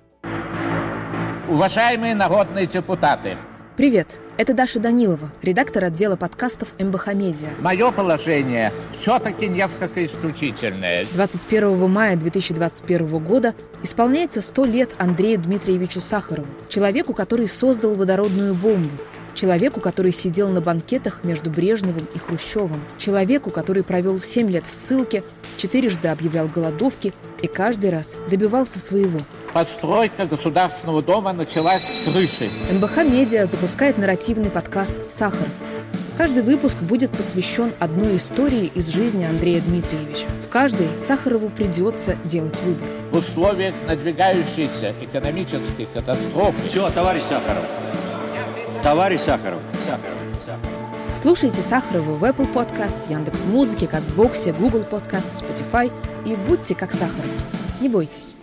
Уважаемые 1.49 2.15
народные 2.17 2.67
депутаты, 2.67 3.39
Привет, 3.79 4.19
это 4.37 4.55
Даша 4.55 4.81
Данилова, 4.81 5.31
редактор 5.41 5.85
отдела 5.85 6.17
подкастов 6.17 6.75
МБХ 6.81 7.15
Медиа. 7.15 7.51
Мое 7.61 7.93
положение 7.93 8.73
все-таки 8.97 9.47
несколько 9.47 10.05
исключительное. 10.05 11.07
21 11.13 11.89
мая 11.89 12.17
2021 12.17 13.07
года 13.23 13.55
исполняется 13.85 14.41
100 14.41 14.65
лет 14.65 14.91
Андрею 14.99 15.39
Дмитриевичу 15.39 16.01
Сахарову, 16.01 16.49
человеку, 16.69 17.15
который 17.15 17.47
создал 17.47 17.95
водородную 17.95 18.53
бомбу, 18.53 18.91
Человеку, 19.39 19.79
который 19.79 20.11
сидел 20.11 20.49
на 20.49 20.61
банкетах 20.61 21.23
между 21.23 21.49
Брежневым 21.49 22.09
и 22.13 22.19
Хрущевым. 22.19 22.83
Человеку, 22.99 23.53
который 23.53 23.85
провел 23.85 24.19
7 24.19 24.51
лет 24.51 24.67
в 24.67 24.75
ссылке, 24.75 25.23
четырежды 25.57 26.09
объявлял 26.09 26.49
голодовки 26.49 27.13
и 27.41 27.47
каждый 27.47 27.91
раз 27.91 28.17
добивался 28.29 28.81
своего. 28.81 29.21
Постройка 29.53 30.27
Государственного 30.27 31.05
дома 31.05 31.33
началась 31.33 31.85
с 31.85 32.11
крыши. 32.11 32.51
МБХ 32.73 33.05
Медиа 33.05 33.47
запускает 33.47 33.97
нарративный 33.97 34.51
подкаст 34.51 34.97
«Сахаров». 35.09 35.47
Каждый 36.17 36.43
выпуск 36.43 36.79
будет 36.79 37.13
посвящен 37.13 37.73
одной 37.79 38.17
истории 38.17 38.73
из 38.75 38.89
жизни 38.89 39.23
Андрея 39.23 39.61
Дмитриевича. 39.61 40.27
В 40.45 40.49
каждой 40.49 40.89
Сахарову 40.97 41.49
придется 41.49 42.17
делать 42.25 42.61
выбор. 42.63 42.89
В 43.13 43.19
условиях 43.19 43.77
надвигающейся 43.87 44.93
экономической 45.01 45.87
катастрофы... 45.95 46.57
Все, 46.69 46.91
товарищ 46.91 47.23
Сахаров, 47.23 47.65
Товарищ 48.83 49.21
Сахаров. 49.21 49.61
Сахаров. 49.85 50.19
Слушайте 51.15 51.63
Сахарову 51.63 52.15
в 52.15 52.25
Apple 52.25 52.53
Podcasts, 52.53 53.11
Яндекс 53.11 53.45
Музыке, 53.47 53.89
Кастбоксе, 53.89 54.53
Google 54.53 54.85
Podcasts, 54.89 55.43
Spotify 55.43 55.93
и 56.25 56.37
будьте 56.37 56.75
как 56.75 56.93
Сахаров. 56.93 57.27
Не 57.81 57.89
бойтесь. 57.89 58.37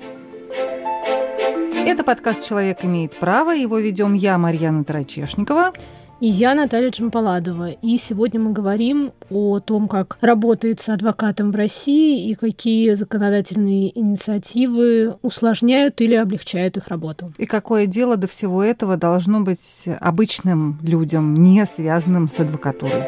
Это 1.88 2.04
подкаст 2.04 2.44
«Человек 2.44 2.84
имеет 2.84 3.18
право». 3.18 3.51
Его 3.51 3.77
ведем 3.77 4.13
я, 4.13 4.38
Марьяна 4.38 4.84
Тарачешникова. 4.84 5.72
И 6.22 6.28
я 6.28 6.56
Наталья 6.56 6.92
Чемпаладова. 6.92 7.72
И 7.72 7.98
сегодня 7.98 8.40
мы 8.40 8.54
говорим 8.54 9.12
о 9.30 9.60
том, 9.60 9.90
как 9.90 10.18
работает 10.22 10.80
с 10.80 10.88
адвокатом 10.88 11.52
в 11.52 11.56
России 11.58 12.30
и 12.30 12.36
какие 12.36 12.94
законодательные 12.94 13.98
инициативы 14.00 15.18
усложняют 15.22 16.00
или 16.00 16.16
облегчают 16.16 16.78
их 16.78 16.88
работу. 16.88 17.34
И 17.38 17.46
какое 17.46 17.86
дело 17.86 18.16
до 18.16 18.28
всего 18.28 18.64
этого 18.64 18.96
должно 18.96 19.42
быть 19.42 19.90
обычным 20.00 20.80
людям, 20.82 21.34
не 21.34 21.66
связанным 21.66 22.30
с 22.30 22.40
адвокатурой. 22.40 23.04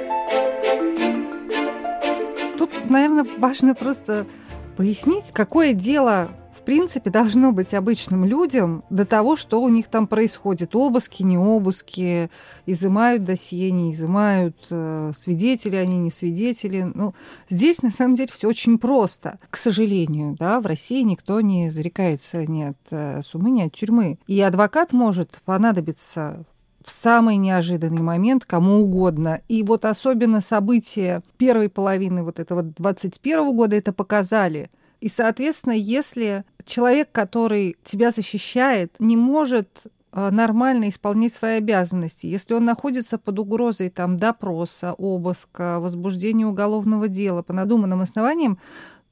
Тут, 2.58 2.90
наверное, 2.90 3.26
важно 3.38 3.74
просто 3.74 4.28
пояснить, 4.76 5.32
какое 5.32 5.74
дело 5.74 6.30
принципе, 6.68 7.10
должно 7.10 7.54
быть 7.54 7.74
обычным 7.74 8.26
людям 8.26 8.84
до 8.90 9.06
того, 9.06 9.38
что 9.38 9.62
у 9.62 9.70
них 9.70 9.88
там 9.88 10.06
происходит. 10.06 10.76
Обыски, 10.76 11.24
не 11.24 11.38
обыски, 11.38 12.30
изымают 12.66 13.24
досье, 13.24 13.72
не 13.72 13.94
изымают, 13.94 14.58
э, 14.70 15.14
свидетели 15.18 15.78
они, 15.78 15.98
не 15.98 16.12
свидетели. 16.12 16.82
Ну, 16.82 17.16
здесь, 17.48 17.84
на 17.84 17.90
самом 17.90 18.16
деле, 18.16 18.28
все 18.34 18.50
очень 18.50 18.80
просто. 18.80 19.40
К 19.50 19.56
сожалению, 19.56 20.36
да, 20.38 20.60
в 20.60 20.66
России 20.66 21.04
никто 21.04 21.40
не 21.40 21.70
зарекается 21.70 22.46
ни 22.46 22.64
от 22.64 22.78
э, 22.92 23.22
сумы, 23.24 23.52
ни 23.52 23.62
от 23.62 23.72
тюрьмы. 23.72 24.20
И 24.28 24.42
адвокат 24.42 24.92
может 24.92 25.42
понадобиться 25.46 26.44
в 26.84 26.92
самый 26.92 27.38
неожиданный 27.38 28.02
момент 28.02 28.44
кому 28.44 28.82
угодно. 28.82 29.40
И 29.48 29.64
вот 29.64 29.86
особенно 29.86 30.42
события 30.42 31.24
первой 31.38 31.70
половины 31.70 32.24
вот 32.24 32.42
этого 32.42 32.64
21 32.64 33.56
года 33.56 33.78
это 33.78 33.94
показали. 33.94 34.70
И, 35.00 35.10
соответственно, 35.10 35.74
если 35.74 36.44
человек, 36.66 37.10
который 37.12 37.78
тебя 37.84 38.12
защищает, 38.12 38.96
не 39.00 39.16
может 39.16 39.70
э, 40.12 40.30
нормально 40.32 40.90
исполнять 40.90 41.34
свои 41.34 41.58
обязанности. 41.58 42.26
Если 42.26 42.54
он 42.54 42.66
находится 42.66 43.18
под 43.18 43.40
угрозой 43.40 43.90
там, 43.90 44.18
допроса, 44.18 44.94
обыска, 44.94 45.80
возбуждения 45.80 46.46
уголовного 46.46 47.08
дела 47.08 47.44
по 47.44 47.54
надуманным 47.54 48.02
основаниям, 48.02 48.60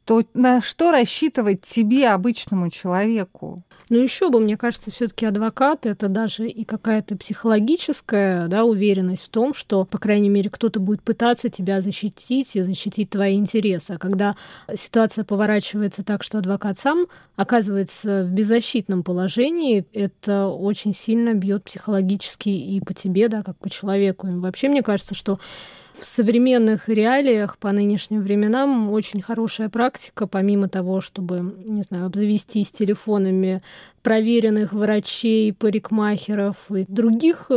то 0.06 0.24
на 0.34 0.62
что 0.62 0.92
рассчитывать 0.92 1.62
тебе, 1.62 2.10
обычному 2.10 2.70
человеку? 2.70 3.64
Ну, 3.90 4.00
еще 4.00 4.30
бы, 4.30 4.40
мне 4.40 4.58
кажется, 4.58 4.92
все-таки 4.92 5.26
адвокат 5.26 5.86
это 5.86 6.08
даже 6.08 6.48
и 6.48 6.64
какая-то 6.64 7.16
психологическая 7.18 8.48
да, 8.48 8.64
уверенность 8.64 9.24
в 9.24 9.30
том, 9.30 9.54
что, 9.54 9.86
по 9.86 9.98
крайней 9.98 10.30
мере, 10.30 10.50
кто-то 10.50 10.80
будет 10.80 11.04
пытаться 11.04 11.50
тебя 11.50 11.82
защитить 11.82 12.56
и 12.56 12.62
защитить 12.62 13.12
твои 13.12 13.36
интересы. 13.36 13.92
А 13.92 13.98
когда 13.98 14.36
ситуация 14.74 15.24
поворачивается 15.24 16.04
так, 16.04 16.24
что 16.24 16.40
адвокат 16.40 16.80
сам 16.80 17.06
оказывается 17.36 18.24
в 18.26 18.32
беззащитном 18.32 19.04
положении, 19.04 19.86
это 19.94 20.48
очень 20.48 20.94
сильно 20.94 21.34
бьет 21.34 21.64
психологически 21.64 22.50
и 22.50 22.80
по 22.82 22.94
тебе, 22.94 23.28
да, 23.28 23.44
как 23.44 23.58
по 23.58 23.70
человеку. 23.70 24.28
И 24.28 24.32
вообще, 24.32 24.68
мне 24.68 24.82
кажется, 24.82 25.14
что 25.14 25.40
в 26.00 26.06
современных 26.06 26.90
реалиях 26.90 27.58
по 27.58 27.72
нынешним 27.72 28.22
временам 28.22 28.92
очень 28.92 29.22
хорошая 29.22 29.70
практика, 29.70 30.28
помимо 30.28 30.68
того, 30.68 31.02
чтобы, 31.02 31.56
не 31.66 31.82
знаю, 31.84 32.06
обзавестись 32.06 32.72
телефонами 32.72 33.62
проверенных 34.02 34.74
врачей, 34.74 35.52
парикмахеров 35.54 36.58
и 36.72 36.86
других 36.88 37.50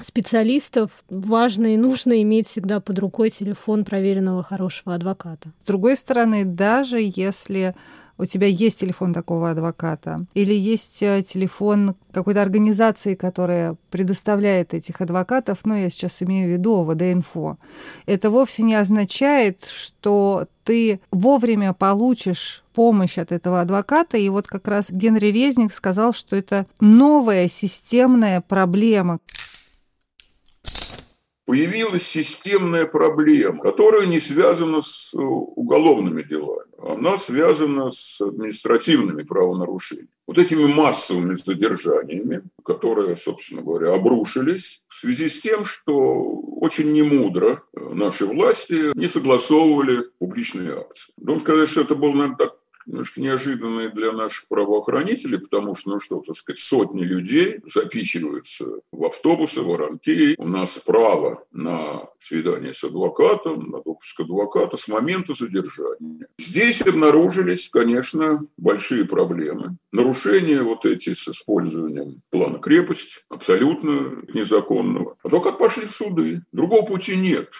специалистов, 0.00 1.04
важно 1.08 1.74
и 1.74 1.76
нужно 1.76 2.20
иметь 2.22 2.46
всегда 2.46 2.80
под 2.80 2.98
рукой 2.98 3.30
телефон 3.30 3.84
проверенного 3.84 4.42
хорошего 4.42 4.94
адвоката. 4.94 5.50
С 5.62 5.66
другой 5.66 5.96
стороны, 5.96 6.44
даже 6.44 6.98
если 7.00 7.74
у 8.18 8.24
тебя 8.24 8.46
есть 8.46 8.80
телефон 8.80 9.12
такого 9.12 9.50
адвоката, 9.50 10.26
или 10.34 10.54
есть 10.54 11.02
э, 11.02 11.22
телефон 11.22 11.96
какой-то 12.12 12.42
организации, 12.42 13.14
которая 13.14 13.76
предоставляет 13.90 14.74
этих 14.74 15.00
адвокатов, 15.00 15.60
ну, 15.64 15.74
я 15.74 15.90
сейчас 15.90 16.22
имею 16.22 16.48
в 16.48 16.52
виду 16.52 16.76
ОВД-инфо, 16.76 17.56
это 18.06 18.30
вовсе 18.30 18.62
не 18.62 18.74
означает, 18.74 19.64
что 19.64 20.46
ты 20.64 21.00
вовремя 21.10 21.72
получишь 21.72 22.64
помощь 22.72 23.18
от 23.18 23.32
этого 23.32 23.60
адвоката. 23.60 24.16
И 24.16 24.28
вот 24.30 24.46
как 24.46 24.66
раз 24.66 24.90
Генри 24.90 25.26
Резник 25.26 25.72
сказал, 25.72 26.14
что 26.14 26.36
это 26.36 26.66
новая 26.80 27.48
системная 27.48 28.40
проблема 28.40 29.18
появилась 31.46 32.06
системная 32.06 32.86
проблема, 32.86 33.60
которая 33.60 34.06
не 34.06 34.20
связана 34.20 34.80
с 34.80 35.14
э, 35.14 35.18
уголовными 35.18 36.22
делами. 36.22 36.73
Она 36.86 37.16
связана 37.18 37.90
с 37.90 38.20
административными 38.20 39.22
правонарушениями. 39.22 40.10
Вот 40.26 40.38
этими 40.38 40.66
массовыми 40.66 41.34
задержаниями, 41.34 42.42
которые, 42.64 43.16
собственно 43.16 43.62
говоря, 43.62 43.94
обрушились 43.94 44.84
в 44.88 45.00
связи 45.00 45.28
с 45.28 45.40
тем, 45.40 45.64
что 45.64 45.94
очень 46.60 46.92
немудро 46.92 47.62
э, 47.72 47.94
наши 47.94 48.26
власти 48.26 48.96
не 48.98 49.06
согласовывали 49.06 50.04
публичные 50.18 50.78
акции. 50.78 51.12
Должен 51.16 51.44
сказать, 51.44 51.68
что 51.68 51.82
это 51.82 51.94
было, 51.94 52.12
наверное, 52.12 52.36
так 52.36 52.56
немножко 52.86 53.20
неожиданные 53.20 53.90
для 53.90 54.12
наших 54.12 54.48
правоохранителей, 54.48 55.38
потому 55.38 55.74
что, 55.74 55.90
ну 55.90 55.98
что, 55.98 56.20
так 56.20 56.36
сказать, 56.36 56.58
сотни 56.58 57.02
людей 57.02 57.60
запихиваются 57.72 58.66
в 58.92 59.04
автобусы, 59.04 59.62
воронки. 59.62 60.34
У 60.38 60.48
нас 60.48 60.78
право 60.78 61.44
на 61.52 62.08
свидание 62.18 62.72
с 62.72 62.84
адвокатом, 62.84 63.70
на 63.70 63.78
допуск 63.78 64.20
адвоката 64.20 64.76
с 64.76 64.88
момента 64.88 65.34
задержания. 65.34 66.26
Здесь 66.38 66.82
обнаружились, 66.82 67.68
конечно, 67.68 68.46
большие 68.56 69.04
проблемы. 69.04 69.76
Нарушения 69.92 70.62
вот 70.62 70.86
эти 70.86 71.14
с 71.14 71.28
использованием 71.28 72.22
плана 72.30 72.58
крепость 72.58 73.24
абсолютно 73.28 74.22
незаконного. 74.32 75.16
Адвокат 75.22 75.58
пошли 75.58 75.86
в 75.86 75.92
суды. 75.92 76.42
Другого 76.52 76.84
пути 76.84 77.16
нет. 77.16 77.50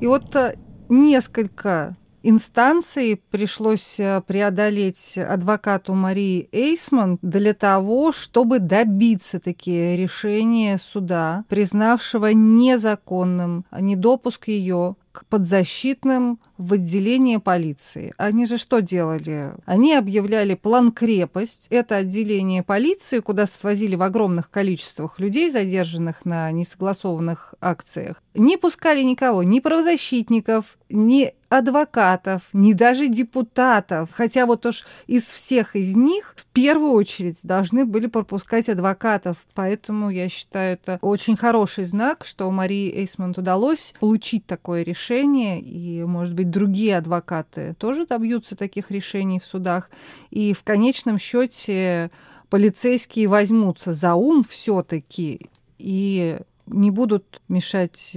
И 0.00 0.06
вот 0.06 0.34
э, 0.34 0.54
несколько 0.88 1.96
инстанций 2.22 3.20
пришлось 3.30 3.98
э, 3.98 4.22
преодолеть 4.26 5.18
адвокату 5.18 5.94
Марии 5.94 6.48
Эйсман 6.52 7.18
для 7.22 7.54
того, 7.54 8.12
чтобы 8.12 8.58
добиться 8.58 9.40
такие 9.40 9.96
решения 9.96 10.78
суда, 10.78 11.44
признавшего 11.48 12.32
незаконным 12.32 13.64
недопуск 13.72 14.48
ее 14.48 14.96
к 15.12 15.26
подзащитным 15.26 16.40
в 16.62 16.74
отделение 16.74 17.40
полиции. 17.40 18.14
Они 18.16 18.46
же 18.46 18.56
что 18.56 18.80
делали? 18.80 19.52
Они 19.64 19.94
объявляли 19.94 20.54
план 20.54 20.92
крепость. 20.92 21.66
Это 21.70 21.96
отделение 21.96 22.62
полиции, 22.62 23.18
куда 23.18 23.46
свозили 23.46 23.96
в 23.96 24.02
огромных 24.02 24.50
количествах 24.50 25.18
людей, 25.18 25.50
задержанных 25.50 26.24
на 26.24 26.50
несогласованных 26.52 27.54
акциях. 27.60 28.22
Не 28.34 28.56
пускали 28.56 29.02
никого, 29.02 29.42
ни 29.42 29.60
правозащитников, 29.60 30.78
ни 30.88 31.34
адвокатов, 31.48 32.42
ни 32.52 32.72
даже 32.72 33.08
депутатов. 33.08 34.08
Хотя 34.12 34.46
вот 34.46 34.64
уж 34.64 34.86
из 35.06 35.24
всех 35.24 35.76
из 35.76 35.94
них 35.94 36.34
в 36.36 36.46
первую 36.46 36.92
очередь 36.92 37.40
должны 37.42 37.84
были 37.84 38.06
пропускать 38.06 38.68
адвокатов. 38.68 39.44
Поэтому 39.54 40.10
я 40.10 40.28
считаю 40.28 40.74
это 40.74 40.98
очень 41.02 41.36
хороший 41.36 41.84
знак, 41.84 42.24
что 42.24 42.50
Марии 42.50 42.90
Эйсмонт 42.94 43.36
удалось 43.36 43.94
получить 44.00 44.46
такое 44.46 44.82
решение. 44.82 45.60
И, 45.60 46.02
может 46.04 46.34
быть, 46.34 46.48
другие 46.52 46.96
адвокаты 46.98 47.74
тоже 47.78 48.06
добьются 48.06 48.54
таких 48.54 48.90
решений 48.90 49.40
в 49.40 49.44
судах. 49.44 49.90
И 50.30 50.52
в 50.52 50.62
конечном 50.62 51.18
счете 51.18 52.10
полицейские 52.48 53.28
возьмутся 53.28 53.92
за 53.92 54.14
ум 54.14 54.44
все-таки 54.44 55.50
и 55.78 56.38
не 56.66 56.90
будут 56.90 57.42
мешать 57.48 58.16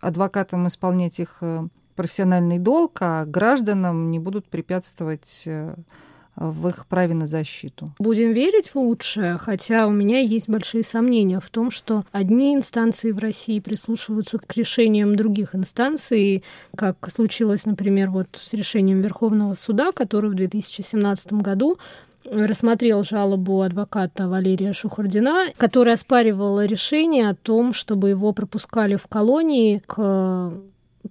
адвокатам 0.00 0.66
исполнять 0.66 1.20
их 1.20 1.38
э, 1.42 1.68
профессиональный 1.94 2.58
долг, 2.58 2.98
а 3.00 3.24
гражданам 3.24 4.10
не 4.10 4.18
будут 4.18 4.48
препятствовать 4.48 5.44
э, 5.46 5.76
в 6.36 6.68
их 6.68 6.86
праве 6.86 7.14
на 7.14 7.26
защиту. 7.26 7.92
Будем 7.98 8.32
верить 8.32 8.68
в 8.68 8.76
лучшее, 8.76 9.38
хотя 9.38 9.86
у 9.86 9.90
меня 9.90 10.18
есть 10.18 10.48
большие 10.48 10.82
сомнения 10.82 11.40
в 11.40 11.48
том, 11.50 11.70
что 11.70 12.04
одни 12.12 12.54
инстанции 12.54 13.12
в 13.12 13.18
России 13.18 13.60
прислушиваются 13.60 14.38
к 14.38 14.52
решениям 14.56 15.16
других 15.16 15.54
инстанций, 15.54 16.42
как 16.76 16.96
случилось, 17.10 17.66
например, 17.66 18.10
вот 18.10 18.28
с 18.32 18.54
решением 18.54 19.00
Верховного 19.00 19.54
суда, 19.54 19.92
который 19.92 20.30
в 20.30 20.34
2017 20.34 21.34
году 21.34 21.78
рассмотрел 22.24 23.04
жалобу 23.04 23.60
адвоката 23.60 24.28
Валерия 24.28 24.72
Шухардина, 24.72 25.48
который 25.56 25.92
оспаривал 25.92 26.60
решение 26.62 27.28
о 27.28 27.34
том, 27.34 27.74
чтобы 27.74 28.10
его 28.10 28.32
пропускали 28.32 28.96
в 28.96 29.06
колонии 29.06 29.82
к 29.86 30.52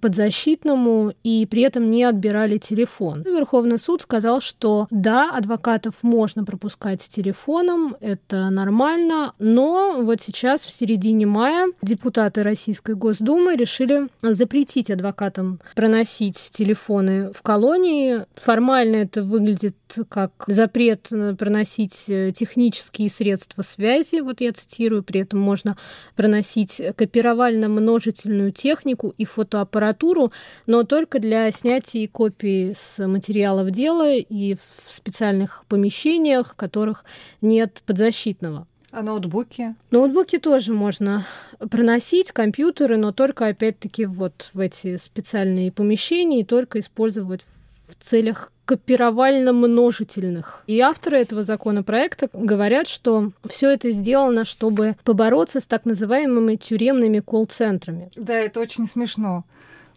подзащитному 0.00 1.12
и 1.22 1.46
при 1.46 1.62
этом 1.62 1.86
не 1.86 2.04
отбирали 2.04 2.58
телефон. 2.58 3.22
Верховный 3.22 3.78
суд 3.78 4.02
сказал, 4.02 4.40
что 4.40 4.86
да, 4.90 5.30
адвокатов 5.30 6.02
можно 6.02 6.44
пропускать 6.44 7.02
с 7.02 7.08
телефоном, 7.08 7.96
это 8.00 8.50
нормально, 8.50 9.34
но 9.38 9.98
вот 10.00 10.20
сейчас 10.20 10.64
в 10.64 10.70
середине 10.70 11.26
мая 11.26 11.68
депутаты 11.82 12.42
Российской 12.42 12.94
Госдумы 12.94 13.56
решили 13.56 14.08
запретить 14.22 14.90
адвокатам 14.90 15.60
проносить 15.74 16.50
телефоны 16.52 17.32
в 17.32 17.42
колонии. 17.42 18.24
Формально 18.34 18.96
это 18.96 19.22
выглядит 19.22 19.76
как 20.08 20.32
запрет 20.48 21.10
проносить 21.38 21.92
технические 22.34 23.08
средства 23.08 23.62
связи, 23.62 24.20
вот 24.20 24.40
я 24.40 24.52
цитирую, 24.52 25.04
при 25.04 25.20
этом 25.20 25.38
можно 25.38 25.76
проносить 26.16 26.82
копировально-множительную 26.96 28.50
технику 28.50 29.14
и 29.16 29.24
фотоаппарат 29.24 29.83
аппаратуру, 29.84 30.32
но 30.66 30.84
только 30.84 31.18
для 31.18 31.50
снятия 31.50 32.08
копий 32.08 32.72
с 32.74 33.06
материалов 33.06 33.70
дела 33.70 34.12
и 34.12 34.54
в 34.54 34.92
специальных 34.92 35.64
помещениях, 35.68 36.52
в 36.52 36.56
которых 36.56 37.04
нет 37.40 37.82
подзащитного. 37.86 38.66
А 38.90 39.02
ноутбуки? 39.02 39.74
Ноутбуки 39.90 40.38
тоже 40.38 40.72
можно 40.72 41.26
проносить, 41.70 42.30
компьютеры, 42.30 42.96
но 42.96 43.12
только, 43.12 43.48
опять-таки, 43.48 44.06
вот 44.06 44.50
в 44.54 44.60
эти 44.60 44.96
специальные 44.96 45.72
помещения 45.72 46.40
и 46.40 46.44
только 46.44 46.78
использовать 46.78 47.44
в 47.88 47.96
целях 47.98 48.52
копировально-множительных. 48.64 50.62
И 50.66 50.80
авторы 50.80 51.18
этого 51.18 51.42
законопроекта 51.42 52.28
говорят, 52.32 52.88
что 52.88 53.32
все 53.48 53.70
это 53.70 53.90
сделано, 53.90 54.44
чтобы 54.44 54.96
побороться 55.04 55.60
с 55.60 55.66
так 55.66 55.84
называемыми 55.84 56.56
тюремными 56.56 57.20
колл-центрами. 57.20 58.10
Да, 58.16 58.34
это 58.34 58.60
очень 58.60 58.88
смешно. 58.88 59.44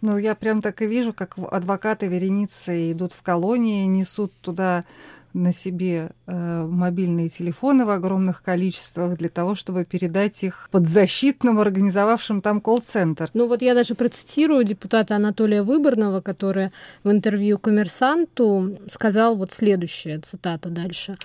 Ну, 0.01 0.17
я 0.17 0.35
прям 0.35 0.61
так 0.61 0.81
и 0.81 0.87
вижу, 0.87 1.13
как 1.13 1.37
адвокаты 1.37 2.07
вереницы 2.07 2.91
идут 2.91 3.13
в 3.13 3.21
колонии, 3.23 3.85
несут 3.85 4.31
туда 4.41 4.83
на 5.37 5.53
себе 5.53 6.09
э, 6.25 6.67
мобильные 6.67 7.29
телефоны 7.29 7.85
в 7.85 7.89
огромных 7.89 8.41
количествах 8.43 9.17
для 9.17 9.29
того, 9.29 9.55
чтобы 9.55 9.85
передать 9.85 10.43
их 10.43 10.67
подзащитным, 10.71 11.59
организовавшим 11.59 12.41
там 12.41 12.59
колл-центр. 12.59 13.29
Ну 13.33 13.47
вот 13.47 13.61
я 13.61 13.73
даже 13.73 13.95
процитирую 13.95 14.63
депутата 14.63 15.15
Анатолия 15.15 15.63
Выборного, 15.63 16.21
который 16.21 16.71
в 17.03 17.11
интервью 17.11 17.59
«Коммерсанту» 17.59 18.77
сказал 18.87 19.35
вот 19.35 19.51
следующее, 19.51 20.19
цитата 20.19 20.69
дальше. 20.69 21.17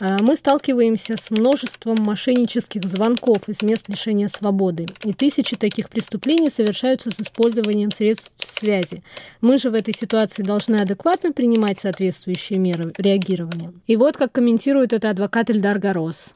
А, 0.00 0.18
мы 0.22 0.36
сталкиваемся 0.36 1.16
с 1.16 1.30
множеством 1.30 1.96
мошеннических 2.00 2.84
звонков 2.84 3.48
из 3.48 3.62
мест 3.62 3.88
лишения 3.88 4.28
свободы, 4.28 4.86
и 5.02 5.12
тысячи 5.12 5.56
таких 5.56 5.88
преступлений 5.88 6.50
совершаются 6.50 7.10
с 7.10 7.20
использованием 7.20 7.90
средств 7.90 8.32
связи. 8.38 9.02
Мы 9.40 9.58
же 9.58 9.70
в 9.70 9.74
этой 9.74 9.94
ситуации 9.94 10.42
должны 10.42 10.76
адекватно 10.76 11.32
принимать 11.32 11.78
соответствующие 11.80 12.58
меры 12.58 12.92
реагирования. 12.96 13.72
И 13.86 13.96
вот 13.96 14.16
как 14.16 14.32
комментирует 14.32 14.92
это 14.92 15.10
адвокат 15.10 15.50
Эльдар 15.50 15.78
Горос. 15.78 16.32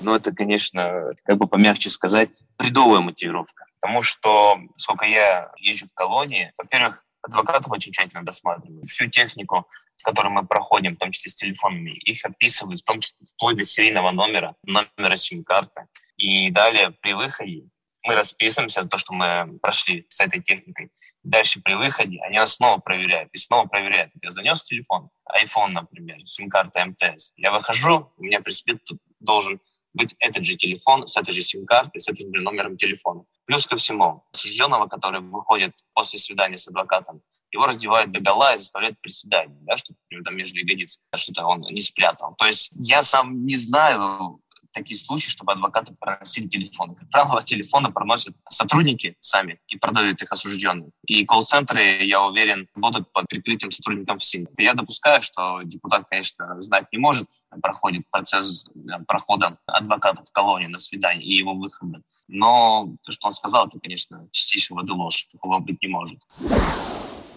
Ну, 0.00 0.14
это, 0.14 0.32
конечно, 0.32 1.10
как 1.24 1.36
бы 1.36 1.46
помягче 1.46 1.90
сказать, 1.90 2.30
бредовая 2.58 3.00
мотивировка. 3.00 3.64
Потому 3.80 4.02
что, 4.02 4.58
сколько 4.76 5.06
я 5.06 5.50
езжу 5.58 5.86
в 5.86 5.94
колонии, 5.94 6.52
во-первых, 6.56 7.00
адвокатов 7.22 7.70
очень 7.70 7.92
тщательно 7.92 8.24
досматривают. 8.24 8.88
Всю 8.88 9.08
технику, 9.08 9.68
с 9.96 10.02
которой 10.02 10.28
мы 10.28 10.46
проходим, 10.46 10.94
в 10.94 10.98
том 10.98 11.12
числе 11.12 11.30
с 11.30 11.36
телефонами, 11.36 11.90
их 11.90 12.24
описывают, 12.24 12.80
в 12.80 12.84
том 12.84 13.00
числе 13.00 13.18
вплоть 13.26 13.56
до 13.56 13.64
серийного 13.64 14.10
номера, 14.10 14.54
номера 14.64 15.16
сим-карты. 15.16 15.86
И 16.16 16.50
далее 16.50 16.90
при 17.00 17.12
выходе 17.12 17.64
мы 18.02 18.14
расписываемся 18.14 18.82
за 18.82 18.88
то, 18.88 18.98
что 18.98 19.12
мы 19.12 19.58
прошли 19.60 20.06
с 20.08 20.20
этой 20.20 20.42
техникой. 20.42 20.90
Дальше 21.22 21.60
при 21.60 21.74
выходе 21.74 22.18
они 22.22 22.38
нас 22.38 22.54
снова 22.54 22.78
проверяют 22.78 23.28
и 23.32 23.38
снова 23.38 23.66
проверяют. 23.66 24.10
Я 24.22 24.30
занес 24.30 24.62
телефон, 24.64 25.10
iPhone, 25.28 25.68
например, 25.68 26.18
сим-карта 26.24 26.86
МТС. 26.86 27.32
Я 27.36 27.52
выхожу, 27.52 28.10
у 28.16 28.22
меня 28.22 28.42
себе 28.48 28.78
должен 29.20 29.60
быть 29.92 30.14
этот 30.18 30.44
же 30.44 30.56
телефон 30.56 31.06
с 31.06 31.16
этой 31.16 31.32
же 31.32 31.42
сим-картой, 31.42 32.00
с 32.00 32.08
этим 32.08 32.34
же 32.34 32.42
номером 32.42 32.76
телефона. 32.76 33.24
Плюс 33.46 33.66
ко 33.66 33.76
всему, 33.76 34.24
осужденного, 34.32 34.86
который 34.86 35.20
выходит 35.20 35.72
после 35.94 36.18
свидания 36.18 36.58
с 36.58 36.68
адвокатом, 36.68 37.22
его 37.52 37.66
раздевают 37.66 38.12
до 38.12 38.20
гола 38.20 38.54
и 38.54 38.56
заставляют 38.56 39.00
приседать, 39.00 39.48
да, 39.64 39.76
чтобы 39.76 39.98
там 40.24 40.36
между 40.36 40.58
ягодиц 40.60 41.00
что-то 41.16 41.44
он 41.46 41.62
не 41.62 41.80
спрятал. 41.80 42.34
То 42.36 42.46
есть 42.46 42.70
я 42.74 43.02
сам 43.02 43.40
не 43.40 43.56
знаю, 43.56 44.40
такие 44.72 44.98
случаи, 44.98 45.30
чтобы 45.30 45.52
адвокаты 45.52 45.94
проносили 45.98 46.48
телефоны. 46.48 46.94
Как 46.94 47.10
правило, 47.10 47.42
телефоны 47.42 47.92
проносят 47.92 48.34
сотрудники 48.48 49.16
сами 49.20 49.60
и 49.68 49.76
продают 49.76 50.22
их 50.22 50.32
осужденным. 50.32 50.90
И 51.06 51.24
колл-центры, 51.24 52.02
я 52.02 52.22
уверен, 52.22 52.68
будут 52.74 53.12
под 53.12 53.28
прикрытием 53.28 53.70
сотрудников 53.70 54.18
ФСИН. 54.18 54.48
Я 54.58 54.74
допускаю, 54.74 55.22
что 55.22 55.62
депутат, 55.62 56.06
конечно, 56.08 56.60
знать 56.62 56.86
не 56.92 56.98
может, 56.98 57.28
проходит 57.62 58.08
процесс 58.10 58.66
э, 58.66 59.04
прохода 59.06 59.58
адвоката 59.66 60.24
в 60.24 60.32
колонию 60.32 60.70
на 60.70 60.78
свидание 60.78 61.26
и 61.26 61.34
его 61.34 61.54
выхода. 61.54 62.02
Но 62.28 62.94
то, 63.04 63.12
что 63.12 63.28
он 63.28 63.34
сказал, 63.34 63.66
это, 63.66 63.80
конечно, 63.80 64.28
воды 64.70 64.92
ложь. 64.92 65.26
Такого 65.32 65.58
быть 65.58 65.82
не 65.82 65.88
может. 65.88 66.20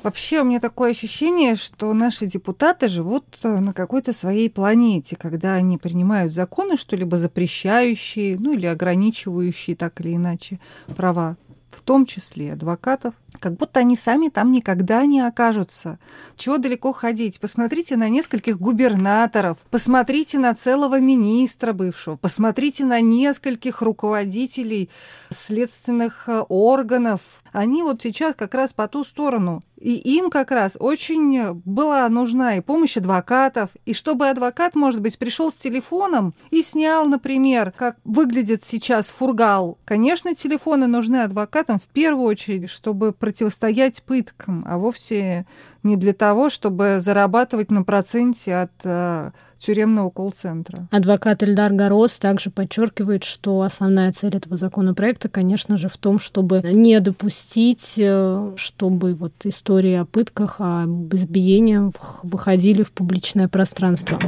Вообще 0.04 0.42
у 0.42 0.44
меня 0.44 0.60
такое 0.60 0.92
ощущение, 0.92 1.56
что 1.56 1.94
наши 1.94 2.26
депутаты 2.26 2.90
живут 2.90 3.24
э, 3.44 3.60
на 3.60 3.72
какой-то 3.72 4.12
своей 4.12 4.50
планете, 4.50 5.16
когда 5.16 5.54
они 5.54 5.78
принимают 5.78 6.34
законы, 6.34 6.76
что-либо 6.76 7.16
запрещающие, 7.16 8.38
ну 8.38 8.52
или 8.52 8.66
ограничивающие 8.66 9.78
так 9.78 10.02
или 10.02 10.16
иначе 10.16 10.60
права 10.98 11.38
в 11.74 11.82
том 11.82 12.06
числе 12.06 12.54
адвокатов, 12.54 13.16
как 13.40 13.54
будто 13.54 13.80
они 13.80 13.96
сами 13.96 14.30
там 14.30 14.52
никогда 14.52 15.06
не 15.06 15.22
окажутся. 15.22 16.00
Чего 16.38 16.58
далеко 16.58 16.92
ходить? 16.92 17.40
Посмотрите 17.40 17.98
на 17.98 18.10
нескольких 18.10 18.60
губернаторов, 18.60 19.58
посмотрите 19.70 20.38
на 20.38 20.54
целого 20.54 21.00
министра 21.00 21.74
бывшего, 21.74 22.16
посмотрите 22.16 22.86
на 22.86 23.02
нескольких 23.02 23.82
руководителей 23.82 24.90
следственных 25.30 26.30
э, 26.30 26.42
органов. 26.48 27.22
Они 27.52 27.84
вот 27.84 28.02
сейчас 28.02 28.36
как 28.36 28.54
раз 28.54 28.74
по 28.74 28.88
ту 28.88 29.04
сторону. 29.04 29.64
И 29.84 29.96
им 29.96 30.30
как 30.30 30.52
раз 30.52 30.78
очень 30.80 31.62
была 31.66 32.08
нужна 32.08 32.56
и 32.56 32.62
помощь 32.62 32.96
адвокатов, 32.96 33.70
и 33.86 33.94
чтобы 33.94 34.30
адвокат, 34.30 34.76
может 34.76 35.02
быть, 35.02 35.20
пришел 35.20 35.52
с 35.52 35.56
телефоном 35.56 36.34
и 36.52 36.64
снял, 36.64 37.06
например, 37.06 37.74
как 37.76 37.98
выглядит 38.06 38.64
сейчас 38.64 39.10
фургал. 39.10 39.78
Конечно, 39.84 40.36
телефоны 40.36 40.88
нужны 40.88 41.18
адвокатам 41.18 41.80
в 41.80 41.88
первую 41.90 42.28
очередь, 42.28 42.70
чтобы 42.70 43.12
противостоять 43.12 44.04
пыткам, 44.04 44.64
а 44.66 44.78
вовсе 44.78 45.46
не 45.84 45.98
для 45.98 46.14
того, 46.14 46.50
чтобы 46.50 47.00
зарабатывать 47.02 47.70
на 47.70 47.84
проценте 47.84 48.56
от 48.56 48.72
э, 48.86 49.32
тюремного 49.64 50.10
колл-центра. 50.10 50.88
Адвокат 50.92 51.42
Эльдар 51.42 51.72
Горос 51.72 52.20
также 52.20 52.52
подчеркивает, 52.52 53.24
что 53.24 53.62
основная 53.62 54.12
цель 54.12 54.36
этого 54.36 54.58
законопроекта, 54.58 55.30
конечно 55.30 55.78
же, 55.78 55.88
в 55.88 55.98
том, 55.98 56.20
чтобы 56.20 56.62
не 56.64 57.00
допустить, 57.00 57.96
э, 57.98 58.54
чтобы 58.58 59.14
вот 59.14 59.34
истории 59.46 59.96
о 59.96 60.06
пытках, 60.06 60.58
об 60.60 61.14
избиениях 61.16 61.94
выходили 62.24 62.84
в 62.84 62.92
публичное 62.92 63.48
пространство. 63.48 64.20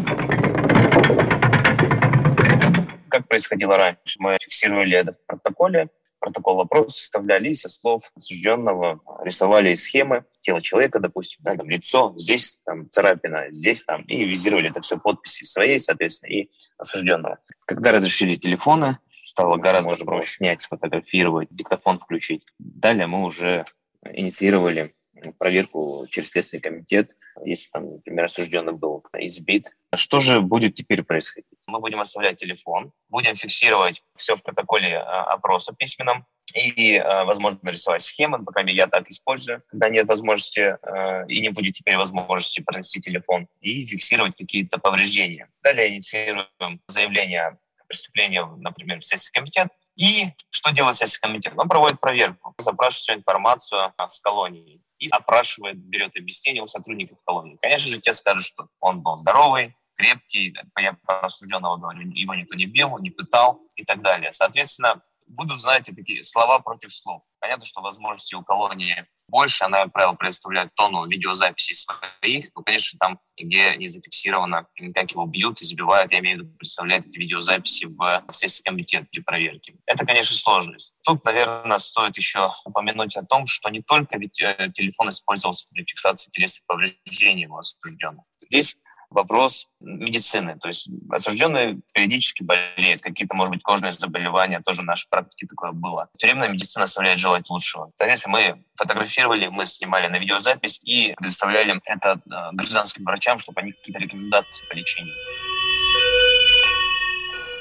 Как 3.09 3.27
происходило 3.27 3.77
раньше? 3.77 4.17
Мы 4.19 4.37
фиксировали 4.41 4.97
это 4.97 5.13
в 5.13 5.19
протоколе, 5.25 5.89
протокол 6.19 6.55
вопроса 6.55 6.97
составляли 6.97 7.53
со 7.53 7.69
слов 7.69 8.03
осужденного, 8.15 8.99
рисовали 9.23 9.75
схемы 9.75 10.23
тела 10.45 10.62
человека, 10.62 10.99
допустим, 10.99 11.39
да, 11.43 11.55
там 11.55 11.69
лицо, 11.69 12.13
здесь 12.17 12.62
там 12.65 12.89
царапина, 12.91 13.47
здесь 13.51 13.84
там, 13.84 14.03
и 14.03 14.23
визировали 14.23 14.69
это 14.69 14.81
все 14.81 14.97
подписи 14.97 15.43
своей, 15.43 15.79
соответственно, 15.79 16.29
и 16.31 16.49
осужденного. 16.77 17.39
Когда 17.65 17.91
разрешили 17.91 18.36
телефоны, 18.36 18.99
стало 19.23 19.58
гораздо 19.58 19.89
можно 19.89 20.05
проще 20.05 20.29
снять, 20.29 20.62
сфотографировать, 20.62 21.47
диктофон 21.49 21.99
включить. 21.99 22.45
Далее 22.60 23.08
мы 23.08 23.23
уже 23.23 23.65
инициировали 24.13 24.93
проверку 25.39 26.05
через 26.12 26.29
Следственный 26.29 26.62
комитет, 26.62 27.10
если 27.43 27.69
там, 27.71 27.93
например, 27.95 28.25
осужденный 28.25 28.73
был 28.73 29.03
избит. 29.17 29.75
Что 29.95 30.19
же 30.19 30.41
будет 30.41 30.75
теперь 30.75 31.01
происходить? 31.01 31.47
Мы 31.65 31.79
будем 31.79 31.99
оставлять 31.99 32.38
телефон, 32.38 32.91
будем 33.10 33.36
фиксировать 33.36 34.03
все 34.15 34.36
в 34.36 34.43
протоколе 34.43 34.89
э, 34.89 34.99
опроса 34.99 35.73
письменном, 35.73 36.25
и, 36.53 36.95
э, 36.95 37.23
возможно, 37.23 37.60
нарисовать 37.63 38.01
схемы, 38.01 38.43
пока 38.43 38.62
я 38.62 38.88
так 38.88 39.10
использую, 39.10 39.63
когда 39.69 39.89
нет 39.89 40.08
возможности 40.08 40.77
э, 40.81 41.27
и 41.27 41.41
не 41.41 41.49
будет 41.49 41.73
теперь 41.73 41.97
возможности 41.97 42.62
пронести 42.62 43.01
телефон, 43.01 43.47
и 43.62 43.86
фиксировать 43.86 44.36
какие-то 44.38 44.77
повреждения. 44.77 45.49
Далее 45.63 45.89
инициируем 45.89 46.81
заявление 46.88 47.58
о 47.79 47.86
преступлении, 47.88 48.41
например, 48.58 48.99
в 48.99 49.05
Следственный 49.05 49.45
комитет, 49.45 49.67
и 49.95 50.25
что 50.49 50.71
делает 50.71 50.95
Следственный 50.95 51.34
комитет? 51.34 51.53
Он 51.58 51.67
проводит 51.67 51.99
проверку, 51.99 52.53
запрашивает 52.58 53.01
всю 53.01 53.13
информацию 53.13 53.93
с 54.08 54.19
колонией 54.19 54.81
и 54.99 55.08
опрашивает, 55.10 55.77
берет 55.77 56.15
объяснение 56.15 56.63
у 56.63 56.67
сотрудников 56.67 57.17
колонии. 57.25 57.58
Конечно 57.62 57.91
же, 57.91 57.99
те 57.99 58.13
скажут, 58.13 58.45
что 58.45 58.67
он 58.79 59.01
был 59.01 59.15
здоровый, 59.17 59.75
крепкий, 59.95 60.55
я 60.77 60.93
про 61.05 61.21
осужденного 61.21 61.77
говорю, 61.77 62.10
его 62.12 62.36
никто 62.36 62.55
не 62.55 62.65
бил, 62.65 62.97
не 62.99 63.10
пытал 63.10 63.62
и 63.75 63.84
так 63.84 64.01
далее. 64.01 64.31
Соответственно, 64.31 65.01
будут, 65.27 65.61
знаете, 65.61 65.93
такие 65.93 66.23
слова 66.23 66.59
против 66.59 66.93
слов. 66.93 67.23
Понятно, 67.39 67.65
что 67.65 67.81
возможности 67.81 68.35
у 68.35 68.43
колонии 68.43 69.05
больше, 69.29 69.63
она, 69.63 69.83
как 69.83 69.93
правило, 69.93 70.13
предоставляет 70.13 70.73
тонну 70.75 71.05
видеозаписей 71.07 71.75
своих, 71.75 72.47
но, 72.55 72.63
конечно, 72.63 72.97
там 72.99 73.19
где 73.38 73.75
не 73.75 73.88
зафиксировано, 73.88 74.67
как 74.93 75.11
его 75.11 75.25
бьют, 75.25 75.61
избивают, 75.61 76.11
я 76.11 76.19
имею 76.19 76.38
в 76.38 76.41
виду, 76.41 76.57
представляет 76.57 77.05
эти 77.05 77.17
видеозаписи 77.17 77.85
в 77.85 78.25
Следственный 78.31 78.65
комитет 78.65 79.09
при 79.11 79.19
проверке. 79.19 79.75
Это, 79.85 80.05
конечно, 80.05 80.35
сложность. 80.35 80.95
Тут, 81.03 81.23
наверное, 81.25 81.79
стоит 81.79 82.17
еще 82.17 82.51
упомянуть 82.63 83.15
о 83.17 83.25
том, 83.25 83.45
что 83.47 83.69
не 83.69 83.81
только 83.81 84.17
ведь 84.17 84.41
э, 84.41 84.71
телефон 84.73 85.09
использовался 85.09 85.67
для 85.71 85.83
фиксации 85.83 86.29
телесных 86.31 86.65
повреждений 86.65 87.43
его 87.43 87.57
осужденных. 87.57 88.25
Здесь 88.41 88.77
вопрос 89.15 89.67
медицины. 89.80 90.58
То 90.60 90.67
есть 90.67 90.89
осужденные 91.10 91.80
периодически 91.93 92.43
болеют, 92.43 93.01
какие-то, 93.01 93.36
может 93.36 93.54
быть, 93.54 93.63
кожные 93.63 93.91
заболевания, 93.91 94.62
тоже 94.62 94.82
в 94.82 94.86
нашей 94.86 95.08
практике 95.10 95.47
такое 95.47 95.71
было. 95.71 96.10
Тюремная 96.17 96.49
медицина 96.49 96.86
оставляет 96.86 97.17
желать 97.17 97.49
лучшего. 97.49 97.91
Соответственно, 97.95 98.38
мы 98.38 98.63
фотографировали, 98.75 99.47
мы 99.47 99.65
снимали 99.65 100.08
на 100.08 100.19
видеозапись 100.19 100.82
и 100.84 101.13
предоставляли 101.17 101.80
это 101.86 102.19
э, 102.25 102.51
гражданским 102.54 103.04
врачам, 103.06 103.39
чтобы 103.39 103.62
они 103.62 103.71
какие-то 103.71 104.01
рекомендации 104.01 104.65
по 104.67 104.73
лечению. 104.73 105.15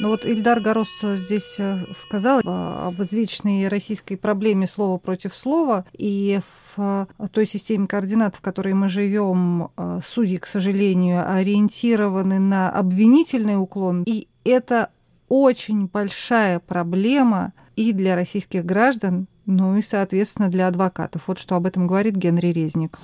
Ну 0.00 0.08
вот 0.08 0.26
Ильдар 0.26 0.60
Горос 0.60 0.88
здесь 1.02 1.56
э, 1.58 1.78
сказал 1.96 2.40
об 2.44 3.00
извечной 3.00 3.68
российской 3.68 4.16
проблеме 4.16 4.66
слова 4.66 4.98
против 4.98 5.36
слова, 5.36 5.84
и 5.92 6.40
в 6.74 7.06
э, 7.18 7.26
той 7.30 7.46
системе 7.46 7.86
координат, 7.86 8.34
в 8.34 8.40
которой 8.40 8.74
мы 8.74 8.88
живем, 8.88 9.70
э, 9.76 10.00
судьи, 10.04 10.38
к 10.38 10.46
сожалению, 10.46 11.32
ориентированы 11.32 12.40
на 12.40 12.70
обвинительный 12.70 13.56
уклон, 13.56 14.02
и 14.06 14.26
это 14.44 14.90
очень 15.28 15.86
большая 15.86 16.58
проблема 16.58 17.52
и 17.76 17.92
для 17.92 18.16
российских 18.16 18.64
граждан, 18.64 19.28
ну 19.46 19.76
и, 19.76 19.82
соответственно, 19.82 20.48
для 20.48 20.66
адвокатов. 20.66 21.28
Вот 21.28 21.38
что 21.38 21.54
об 21.54 21.66
этом 21.66 21.86
говорит 21.86 22.16
Генри 22.16 22.48
Резник. 22.48 22.98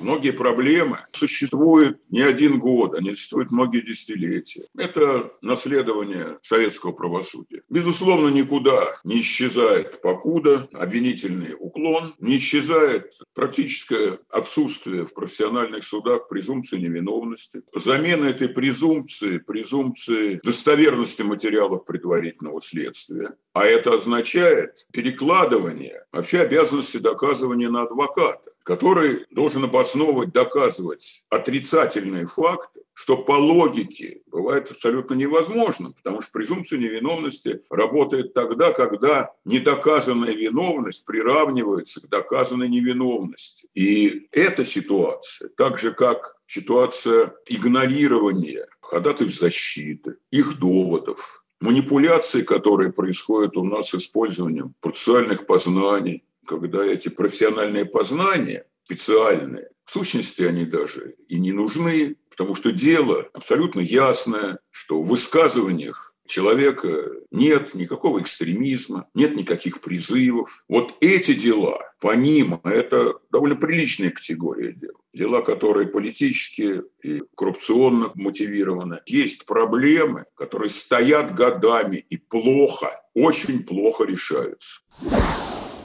Многие 0.00 0.32
проблемы 0.32 1.00
существуют 1.12 2.00
не 2.08 2.22
один 2.22 2.58
год, 2.58 2.94
они 2.94 3.14
существуют 3.14 3.50
многие 3.50 3.82
десятилетия. 3.82 4.64
Это 4.76 5.32
наследование 5.42 6.38
советского 6.42 6.92
правосудия. 6.92 7.62
Безусловно, 7.68 8.28
никуда 8.28 8.88
не 9.04 9.20
исчезает 9.20 10.00
покуда, 10.00 10.68
обвинительный 10.72 11.54
уклон, 11.58 12.14
не 12.18 12.36
исчезает 12.36 13.12
практическое 13.34 14.18
отсутствие 14.30 15.04
в 15.04 15.12
профессиональных 15.12 15.84
судах 15.84 16.28
презумпции 16.28 16.78
невиновности. 16.78 17.62
Замена 17.74 18.26
этой 18.26 18.48
презумпции, 18.48 19.38
презумпции 19.38 20.40
достоверности 20.42 21.22
материалов 21.22 21.84
предварительного 21.84 22.60
следствия. 22.60 23.34
А 23.52 23.66
это 23.66 23.94
означает 23.94 24.86
перекладывание 24.92 26.04
вообще 26.12 26.40
обязанности 26.40 26.98
доказывания 26.98 27.68
на 27.68 27.82
адвоката 27.82 28.49
который 28.64 29.26
должен 29.30 29.64
обосновывать, 29.64 30.32
доказывать 30.32 31.24
отрицательные 31.28 32.26
факты, 32.26 32.80
что 32.92 33.16
по 33.16 33.32
логике 33.32 34.20
бывает 34.26 34.70
абсолютно 34.70 35.14
невозможно, 35.14 35.92
потому 35.92 36.20
что 36.20 36.32
презумпция 36.32 36.78
невиновности 36.78 37.62
работает 37.70 38.34
тогда, 38.34 38.72
когда 38.72 39.32
недоказанная 39.44 40.32
виновность 40.32 41.04
приравнивается 41.06 42.02
к 42.02 42.08
доказанной 42.08 42.68
невиновности. 42.68 43.68
И 43.74 44.28
эта 44.32 44.64
ситуация, 44.64 45.48
так 45.56 45.78
же 45.78 45.92
как 45.92 46.36
ситуация 46.46 47.34
игнорирования 47.46 48.66
ходатайств 48.80 49.38
защиты, 49.38 50.16
их 50.30 50.58
доводов, 50.58 51.44
манипуляции, 51.60 52.42
которые 52.42 52.92
происходят 52.92 53.56
у 53.56 53.64
нас 53.64 53.90
с 53.90 53.94
использованием 53.94 54.74
процессуальных 54.80 55.46
познаний, 55.46 56.24
когда 56.46 56.84
эти 56.84 57.08
профессиональные 57.08 57.84
познания 57.84 58.66
специальные, 58.84 59.68
в 59.84 59.92
сущности 59.92 60.42
они 60.42 60.64
даже 60.64 61.14
и 61.28 61.38
не 61.38 61.52
нужны, 61.52 62.16
потому 62.30 62.54
что 62.54 62.72
дело 62.72 63.28
абсолютно 63.32 63.80
ясное, 63.80 64.58
что 64.70 65.02
в 65.02 65.08
высказываниях 65.08 66.14
человека 66.26 67.10
нет 67.30 67.74
никакого 67.74 68.20
экстремизма, 68.20 69.08
нет 69.14 69.36
никаких 69.36 69.80
призывов. 69.80 70.64
Вот 70.68 70.94
эти 71.00 71.34
дела, 71.34 71.80
по 72.00 72.14
ним, 72.14 72.60
это 72.64 73.14
довольно 73.30 73.56
приличная 73.56 74.10
категория 74.10 74.72
дел. 74.72 74.94
Дела, 75.12 75.42
которые 75.42 75.88
политически 75.88 76.82
и 77.02 77.22
коррупционно 77.36 78.12
мотивированы. 78.14 79.00
Есть 79.06 79.44
проблемы, 79.44 80.24
которые 80.36 80.70
стоят 80.70 81.34
годами 81.34 81.96
и 81.96 82.16
плохо, 82.16 83.02
очень 83.12 83.64
плохо 83.64 84.04
решаются. 84.04 84.82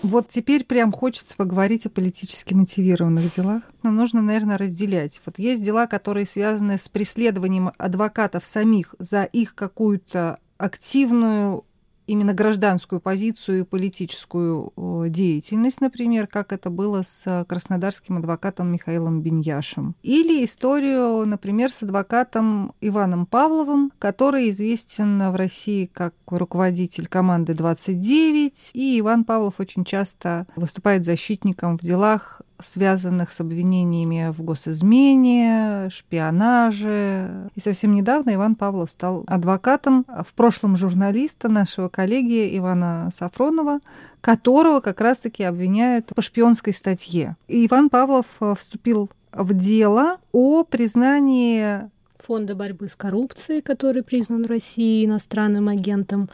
Вот 0.05 0.29
теперь 0.29 0.63
прям 0.63 0.91
хочется 0.91 1.35
поговорить 1.35 1.87
о 1.87 1.89
политически 1.89 2.53
мотивированных 2.53 3.33
делах. 3.35 3.63
Но 3.81 3.89
нужно, 3.89 4.21
наверное, 4.21 4.59
разделять. 4.59 5.19
Вот 5.25 5.39
есть 5.39 5.63
дела, 5.63 5.87
которые 5.87 6.27
связаны 6.27 6.77
с 6.77 6.87
преследованием 6.87 7.71
адвокатов 7.79 8.45
самих 8.45 8.93
за 8.99 9.23
их 9.23 9.55
какую-то 9.55 10.37
активную 10.59 11.65
именно 12.07 12.33
гражданскую 12.33 12.99
позицию 13.01 13.59
и 13.61 13.63
политическую 13.63 14.71
деятельность, 15.09 15.81
например, 15.81 16.27
как 16.27 16.53
это 16.53 16.69
было 16.69 17.01
с 17.01 17.45
краснодарским 17.47 18.17
адвокатом 18.17 18.71
Михаилом 18.71 19.21
Беньяшем. 19.21 19.95
Или 20.03 20.45
историю, 20.45 21.25
например, 21.25 21.71
с 21.71 21.83
адвокатом 21.83 22.73
Иваном 22.81 23.25
Павловым, 23.25 23.91
который 23.99 24.49
известен 24.51 25.31
в 25.31 25.35
России 25.35 25.89
как 25.91 26.13
руководитель 26.27 27.07
команды 27.07 27.53
29, 27.53 28.71
и 28.73 28.99
Иван 28.99 29.23
Павлов 29.23 29.59
очень 29.59 29.83
часто 29.83 30.47
выступает 30.55 31.05
защитником 31.05 31.77
в 31.77 31.81
делах 31.81 32.41
связанных 32.59 33.31
с 33.31 33.41
обвинениями 33.41 34.31
в 34.31 34.41
госизмене, 34.41 35.89
шпионаже. 35.91 37.49
И 37.55 37.59
совсем 37.59 37.93
недавно 37.93 38.33
Иван 38.33 38.55
Павлов 38.55 38.91
стал 38.91 39.23
адвокатом, 39.27 40.05
в 40.25 40.33
прошлом 40.33 40.77
журналиста 40.77 41.49
нашего 41.49 41.89
коллеги 41.89 42.57
Ивана 42.57 43.09
Сафронова, 43.13 43.79
которого 44.21 44.79
как 44.79 45.01
раз-таки 45.01 45.43
обвиняют 45.43 46.07
по 46.15 46.21
шпионской 46.21 46.73
статье. 46.73 47.35
И 47.47 47.67
Иван 47.67 47.89
Павлов 47.89 48.25
э, 48.39 48.55
вступил 48.57 49.09
в 49.31 49.53
дело 49.53 50.17
о 50.31 50.63
признании 50.63 51.89
Фонда 52.17 52.55
борьбы 52.55 52.87
с 52.87 52.95
коррупцией, 52.95 53.61
который 53.61 54.01
признан 54.01 54.45
в 54.45 54.47
России 54.47 55.05
иностранным 55.05 55.67
агентом, 55.67 56.29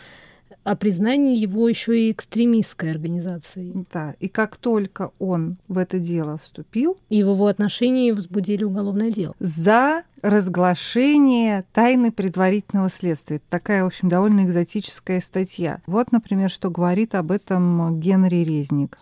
о 0.64 0.76
признании 0.76 1.38
его 1.38 1.68
еще 1.68 2.00
и 2.00 2.12
экстремистской 2.12 2.92
организацией. 2.92 3.86
Да, 3.92 4.16
и 4.20 4.28
как 4.28 4.58
только 4.58 5.12
он 5.20 5.58
в 5.68 5.78
это 5.78 6.00
дело 6.00 6.38
вступил... 6.38 6.98
И 7.10 7.24
в 7.24 7.32
его 7.32 7.48
отношении 7.48 8.12
возбудили 8.12 8.64
уголовное 8.64 9.12
дело. 9.12 9.36
За 9.40 10.04
разглашение 10.22 11.64
тайны 11.74 12.12
предварительного 12.12 12.90
следствия. 12.90 13.42
Такая, 13.50 13.84
в 13.84 13.88
общем, 13.88 14.10
довольно 14.10 14.46
экзотическая 14.46 15.20
статья. 15.20 15.82
Вот, 15.88 16.12
например, 16.12 16.50
что 16.50 16.70
говорит 16.70 17.16
об 17.16 17.32
этом 17.32 18.00
Генри 18.00 18.44
Резник. 18.44 18.98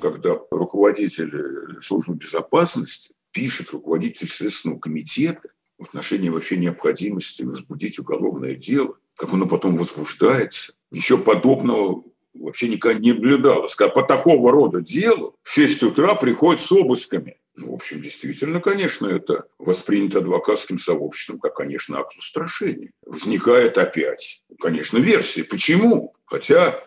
Когда 0.00 0.36
руководитель 0.50 1.80
службы 1.80 2.14
безопасности 2.14 3.14
пишет 3.32 3.70
руководитель 3.70 4.28
Следственного 4.28 4.80
комитета 4.80 5.48
в 5.78 5.84
отношении 5.84 6.28
вообще 6.28 6.56
необходимости 6.56 7.42
возбудить 7.42 7.98
уголовное 7.98 8.54
дело, 8.54 8.96
как 9.18 9.34
оно 9.34 9.46
потом 9.46 9.76
возбуждается. 9.76 10.74
Ничего 10.92 11.18
подобного 11.18 12.04
вообще 12.34 12.68
никогда 12.68 13.00
не 13.00 13.12
наблюдалось. 13.12 13.74
Когда 13.74 13.92
по 13.92 14.02
такого 14.02 14.52
рода 14.52 14.80
делу 14.80 15.34
в 15.42 15.50
6 15.50 15.82
утра 15.82 16.14
приходят 16.14 16.60
с 16.60 16.70
обысками. 16.70 17.36
Ну, 17.56 17.72
в 17.72 17.74
общем, 17.74 18.00
действительно, 18.00 18.60
конечно, 18.60 19.08
это 19.08 19.46
воспринято 19.58 20.20
адвокатским 20.20 20.78
сообществом 20.78 21.40
как, 21.40 21.56
конечно, 21.56 21.98
акт 21.98 22.16
устрашения. 22.16 22.92
Возникает 23.04 23.76
опять, 23.76 24.44
конечно, 24.60 24.98
версия. 24.98 25.42
Почему? 25.42 26.14
Хотя 26.24 26.80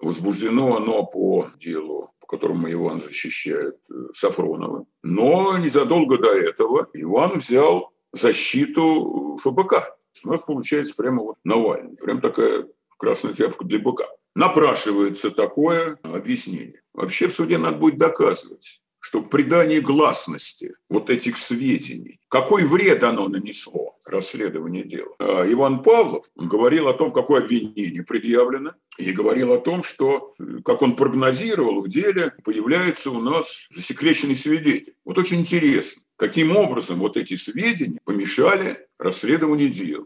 возбуждено 0.00 0.76
оно 0.76 1.04
по 1.04 1.48
делу, 1.56 2.10
по 2.18 2.26
которому 2.26 2.70
Иван 2.70 3.00
защищает 3.00 3.76
э, 3.88 3.94
Сафронова. 4.12 4.86
Но 5.04 5.56
незадолго 5.56 6.18
до 6.18 6.34
этого 6.34 6.88
Иван 6.94 7.38
взял 7.38 7.92
защиту 8.12 9.38
ФБК. 9.40 9.95
У 10.24 10.30
нас 10.30 10.42
получается 10.42 10.94
прямо 10.96 11.22
вот 11.22 11.36
Навальный, 11.44 11.96
прям 11.96 12.20
такая 12.20 12.66
красная 12.98 13.34
тряпка 13.34 13.64
для 13.64 13.78
быка. 13.78 14.06
Напрашивается 14.34 15.30
такое 15.30 15.98
объяснение. 16.02 16.82
Вообще 16.92 17.28
в 17.28 17.34
суде 17.34 17.58
надо 17.58 17.78
будет 17.78 17.96
доказывать, 17.96 18.82
что 19.00 19.22
придание 19.22 19.80
гласности 19.80 20.74
вот 20.90 21.10
этих 21.10 21.36
сведений, 21.36 22.18
какой 22.28 22.64
вред 22.64 23.02
оно 23.02 23.28
нанесло 23.28 23.94
расследованию 24.04 24.84
дела. 24.84 25.14
А 25.18 25.50
Иван 25.50 25.82
Павлов 25.82 26.26
говорил 26.34 26.88
о 26.88 26.94
том, 26.94 27.12
какое 27.12 27.42
обвинение 27.42 28.02
предъявлено, 28.02 28.72
и 28.98 29.12
говорил 29.12 29.52
о 29.52 29.58
том, 29.58 29.82
что, 29.82 30.34
как 30.64 30.82
он 30.82 30.96
прогнозировал, 30.96 31.80
в 31.80 31.88
деле 31.88 32.34
появляется 32.44 33.10
у 33.10 33.20
нас 33.20 33.68
засекреченный 33.74 34.34
свидетель. 34.34 34.94
Вот 35.04 35.18
очень 35.18 35.40
интересно, 35.40 36.02
каким 36.16 36.56
образом 36.56 36.98
вот 36.98 37.16
эти 37.16 37.36
сведения 37.36 38.00
помешали 38.04 38.85
расследованию 38.98 39.70
дела. 39.70 40.04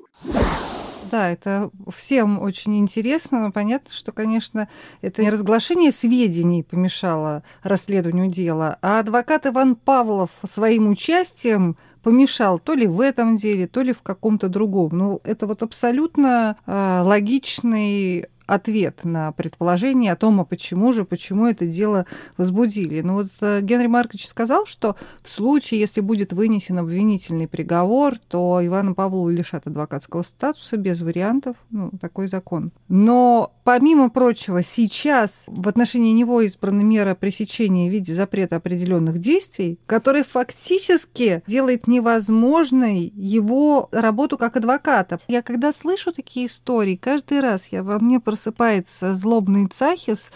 Да, 1.11 1.29
это 1.29 1.71
всем 1.93 2.41
очень 2.41 2.79
интересно, 2.79 3.41
но 3.41 3.51
понятно, 3.51 3.93
что, 3.93 4.13
конечно, 4.13 4.69
это 5.03 5.23
не 5.23 5.31
разглашение 5.31 5.91
сведений 5.91 6.63
помешало 6.63 7.43
расследованию 7.65 8.31
дела, 8.31 8.79
а 8.81 9.01
адвокат 9.01 9.47
Иван 9.47 9.75
Павлов 9.75 10.31
своим 10.49 10.89
участием 10.89 11.77
помешал 12.05 12.61
то 12.61 12.75
ли 12.75 12.87
в 12.87 13.01
этом 13.01 13.37
деле, 13.37 13.67
то 13.67 13.83
ли 13.83 13.93
в 13.93 14.03
каком-то 14.03 14.49
другом. 14.49 14.97
Ну, 14.97 15.21
это 15.25 15.47
вот 15.49 15.63
абсолютно 15.63 16.57
э, 16.67 17.03
логичный 17.05 18.27
ответ 18.51 19.05
на 19.05 19.31
предположение 19.31 20.13
о 20.13 20.17
том, 20.17 20.41
а 20.41 20.45
почему 20.45 20.93
же, 20.93 21.05
почему 21.05 21.47
это 21.47 21.67
дело 21.67 22.07
возбудили. 22.37 23.01
Ну 23.01 23.15
вот 23.15 23.29
э, 23.41 23.61
Генри 23.61 23.87
Маркович 23.87 24.27
сказал, 24.27 24.67
что 24.67 24.97
в 25.23 25.29
случае, 25.29 25.79
если 25.79 26.01
будет 26.01 26.33
вынесен 26.33 26.79
обвинительный 26.79 27.47
приговор, 27.47 28.19
то 28.19 28.61
Ивана 28.61 28.95
Павлова 28.95 29.31
лишат 29.31 29.69
адвокатского 29.69 30.23
статуса 30.23 30.77
без 30.77 31.01
вариантов, 31.01 31.57
ну, 31.71 31.93
такой 32.01 32.27
закон. 32.27 32.73
Но, 32.89 33.53
помимо 33.63 34.11
прочего, 34.11 34.65
сейчас 34.65 35.45
в 35.47 35.69
отношении 35.69 36.13
него 36.13 36.41
избрана 36.41 36.81
мера 36.81 37.15
пресечения 37.15 37.89
в 37.89 37.93
виде 37.93 38.13
запрета 38.13 38.57
определенных 38.57 39.19
действий, 39.19 39.79
который 39.87 40.25
фактически 40.25 41.45
делает 41.47 41.87
невозможной 41.87 43.13
его 43.15 43.89
работу 43.93 44.37
как 44.37 44.57
адвоката. 44.57 45.21
Я 45.29 45.43
когда 45.43 45.73
слышу 45.73 46.13
такие 46.13 46.47
истории, 46.47 46.97
каждый 46.97 47.39
раз 47.39 47.69
я 47.69 47.85
во 47.85 48.01
мне 48.01 48.19
просто 48.19 48.40
просыпается 48.41 49.15
злобный 49.15 49.67
цахис, 49.67 50.31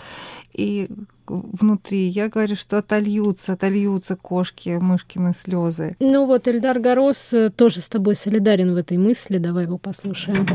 и 0.52 0.88
внутри. 1.26 2.06
Я 2.08 2.28
говорю, 2.28 2.54
что 2.54 2.78
отольются, 2.78 3.54
отольются 3.54 4.16
кошки, 4.16 4.78
мышкины 4.80 5.32
слезы. 5.34 5.96
Ну 6.00 6.26
вот 6.26 6.46
Эльдар 6.46 6.78
Горос 6.78 7.32
э, 7.32 7.50
тоже 7.50 7.80
с 7.80 7.88
тобой 7.88 8.14
солидарен 8.14 8.74
в 8.74 8.76
этой 8.76 8.98
мысли. 8.98 9.38
Давай 9.38 9.64
его 9.64 9.78
послушаем. 9.78 10.46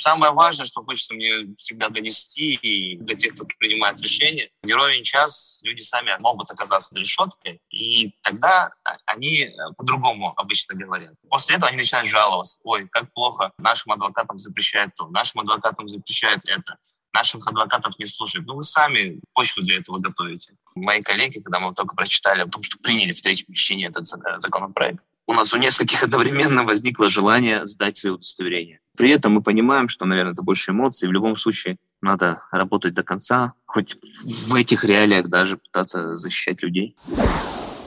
Самое 0.00 0.32
важное, 0.32 0.64
что 0.64 0.82
хочется 0.82 1.12
мне 1.12 1.54
всегда 1.56 1.90
донести 1.90 2.54
и 2.54 2.96
для 2.96 3.14
тех, 3.16 3.34
кто 3.34 3.44
принимает 3.58 4.00
решения, 4.00 4.48
не 4.62 4.72
ровен 4.72 5.02
час 5.02 5.60
люди 5.62 5.82
сами 5.82 6.16
могут 6.20 6.50
оказаться 6.50 6.94
на 6.94 7.00
решетке, 7.00 7.60
и 7.68 8.14
тогда 8.22 8.70
они 9.04 9.42
э, 9.42 9.52
по-другому 9.76 10.32
обычно 10.36 10.74
говорят. 10.74 11.14
После 11.28 11.56
этого 11.56 11.68
они 11.68 11.76
начинают 11.76 12.08
жаловаться. 12.08 12.58
Ой, 12.64 12.88
как 12.88 13.12
плохо, 13.12 13.52
нашим 13.58 13.92
адвокатам 13.92 14.38
запрещают 14.38 14.94
то, 14.94 15.08
нашим 15.08 15.40
адвокатам 15.40 15.86
запрещают 15.86 16.42
это 16.46 16.78
наших 17.12 17.46
адвокатов 17.46 17.98
не 17.98 18.06
слушают. 18.06 18.46
Ну, 18.46 18.54
вы 18.54 18.62
сами 18.62 19.20
почву 19.34 19.62
для 19.62 19.78
этого 19.78 19.98
готовите. 19.98 20.54
Мои 20.74 21.02
коллеги, 21.02 21.40
когда 21.40 21.58
мы 21.60 21.74
только 21.74 21.96
прочитали 21.96 22.42
о 22.42 22.46
том, 22.46 22.62
что 22.62 22.78
приняли 22.78 23.12
в 23.12 23.20
третьем 23.20 23.52
чтении 23.52 23.88
этот 23.88 24.06
законопроект, 24.06 25.04
у 25.30 25.32
нас 25.32 25.54
у 25.54 25.58
нескольких 25.58 26.02
одновременно 26.02 26.64
возникло 26.64 27.08
желание 27.08 27.64
сдать 27.64 27.96
свои 27.96 28.12
удостоверения. 28.12 28.80
При 28.96 29.10
этом 29.10 29.34
мы 29.34 29.42
понимаем, 29.42 29.88
что, 29.88 30.04
наверное, 30.04 30.32
это 30.32 30.42
больше 30.42 30.72
эмоций. 30.72 31.08
В 31.08 31.12
любом 31.12 31.36
случае 31.36 31.76
надо 32.02 32.42
работать 32.50 32.94
до 32.94 33.04
конца, 33.04 33.52
хоть 33.64 33.96
в 34.24 34.54
этих 34.56 34.82
реалиях 34.84 35.28
даже 35.28 35.56
пытаться 35.56 36.16
защищать 36.16 36.62
людей. 36.62 36.96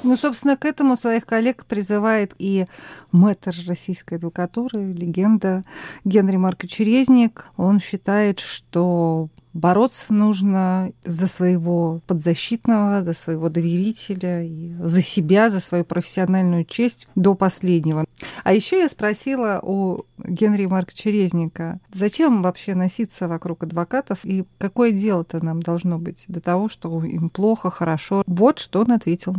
Ну, 0.03 0.15
собственно, 0.15 0.55
к 0.55 0.63
этому 0.63 0.95
своих 0.95 1.25
коллег 1.25 1.65
призывает 1.65 2.33
и 2.37 2.65
мэтр 3.11 3.53
российской 3.67 4.15
адвокатуры, 4.15 4.93
легенда 4.93 5.63
Генри 6.05 6.37
Маркович 6.37 6.79
Резник. 6.79 7.47
Он 7.57 7.81
считает, 7.81 8.39
что 8.39 9.27
бороться 9.53 10.13
нужно 10.13 10.91
за 11.03 11.27
своего 11.27 12.01
подзащитного, 12.07 13.03
за 13.03 13.13
своего 13.13 13.49
доверителя, 13.49 14.43
и 14.43 14.73
за 14.79 15.01
себя, 15.01 15.49
за 15.49 15.59
свою 15.59 15.85
профессиональную 15.85 16.65
честь 16.65 17.07
до 17.15 17.35
последнего. 17.35 18.05
А 18.43 18.53
еще 18.53 18.79
я 18.79 18.89
спросила 18.89 19.59
у 19.63 20.03
Генри 20.17 20.65
Марковича 20.65 21.09
Резника, 21.09 21.79
зачем 21.91 22.41
вообще 22.41 22.75
носиться 22.75 23.27
вокруг 23.27 23.63
адвокатов 23.63 24.19
и 24.23 24.45
какое 24.57 24.91
дело-то 24.91 25.43
нам 25.43 25.61
должно 25.61 25.97
быть 25.97 26.25
до 26.27 26.41
того, 26.41 26.69
что 26.69 27.03
им 27.03 27.29
плохо, 27.29 27.69
хорошо. 27.69 28.23
Вот 28.27 28.59
что 28.59 28.81
он 28.81 28.91
ответил 28.91 29.35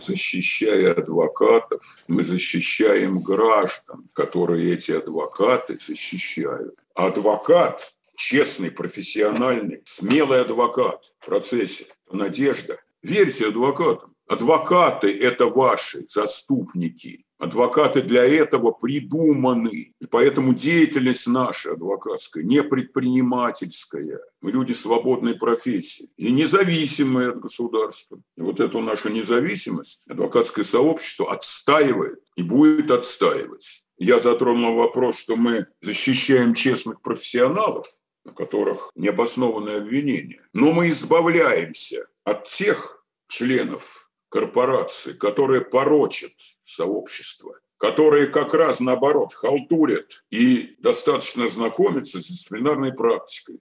защищая 0.00 0.92
адвокатов, 0.92 1.82
мы 2.08 2.24
защищаем 2.24 3.20
граждан, 3.20 4.08
которые 4.14 4.74
эти 4.74 4.92
адвокаты 4.92 5.78
защищают. 5.78 6.74
Адвокат 6.94 7.92
честный, 8.20 8.70
профессиональный, 8.70 9.80
смелый 9.84 10.42
адвокат 10.42 11.02
в 11.18 11.26
процессе. 11.26 11.86
Надежда. 12.12 12.78
Верьте 13.02 13.48
адвокатам. 13.48 14.14
Адвокаты– 14.26 15.18
это 15.20 15.46
ваши 15.46 16.04
заступники. 16.06 17.24
Адвокаты 17.38 18.02
для 18.02 18.24
этого 18.24 18.72
придуманы. 18.72 19.94
И 19.98 20.06
поэтому 20.06 20.52
деятельность 20.52 21.26
наша 21.26 21.72
адвокатская 21.72 22.44
не 22.44 22.62
предпринимательская. 22.62 24.20
Мы 24.42 24.52
люди 24.52 24.74
свободной 24.74 25.36
профессии 25.36 26.10
и 26.18 26.30
независимые 26.30 27.30
от 27.30 27.40
государства. 27.40 28.20
И 28.36 28.42
вот 28.42 28.60
эту 28.60 28.80
нашу 28.80 29.08
независимость 29.08 30.08
адвокатское 30.10 30.64
сообщество 30.64 31.32
отстаивает 31.32 32.20
и 32.36 32.42
будет 32.42 32.90
отстаивать. 32.90 33.86
я 33.96 34.20
затронул 34.20 34.76
вопрос, 34.76 35.18
что 35.18 35.36
мы 35.36 35.66
защищаем 35.80 36.52
честных 36.52 37.00
профессионалов, 37.00 37.86
на 38.24 38.32
которых 38.32 38.90
необоснованное 38.94 39.78
обвинение. 39.78 40.42
Но 40.52 40.72
мы 40.72 40.88
избавляемся 40.88 42.06
от 42.24 42.46
тех 42.46 43.04
членов 43.28 44.10
корпорации, 44.28 45.12
которые 45.12 45.62
порочат 45.62 46.32
сообщество, 46.62 47.58
которые 47.78 48.26
как 48.26 48.54
раз 48.54 48.80
наоборот 48.80 49.34
халтурят 49.34 50.24
и 50.30 50.76
достаточно 50.78 51.48
знакомятся 51.48 52.20
с 52.20 52.26
дисциплинарной 52.26 52.92
практикой. 52.92 53.60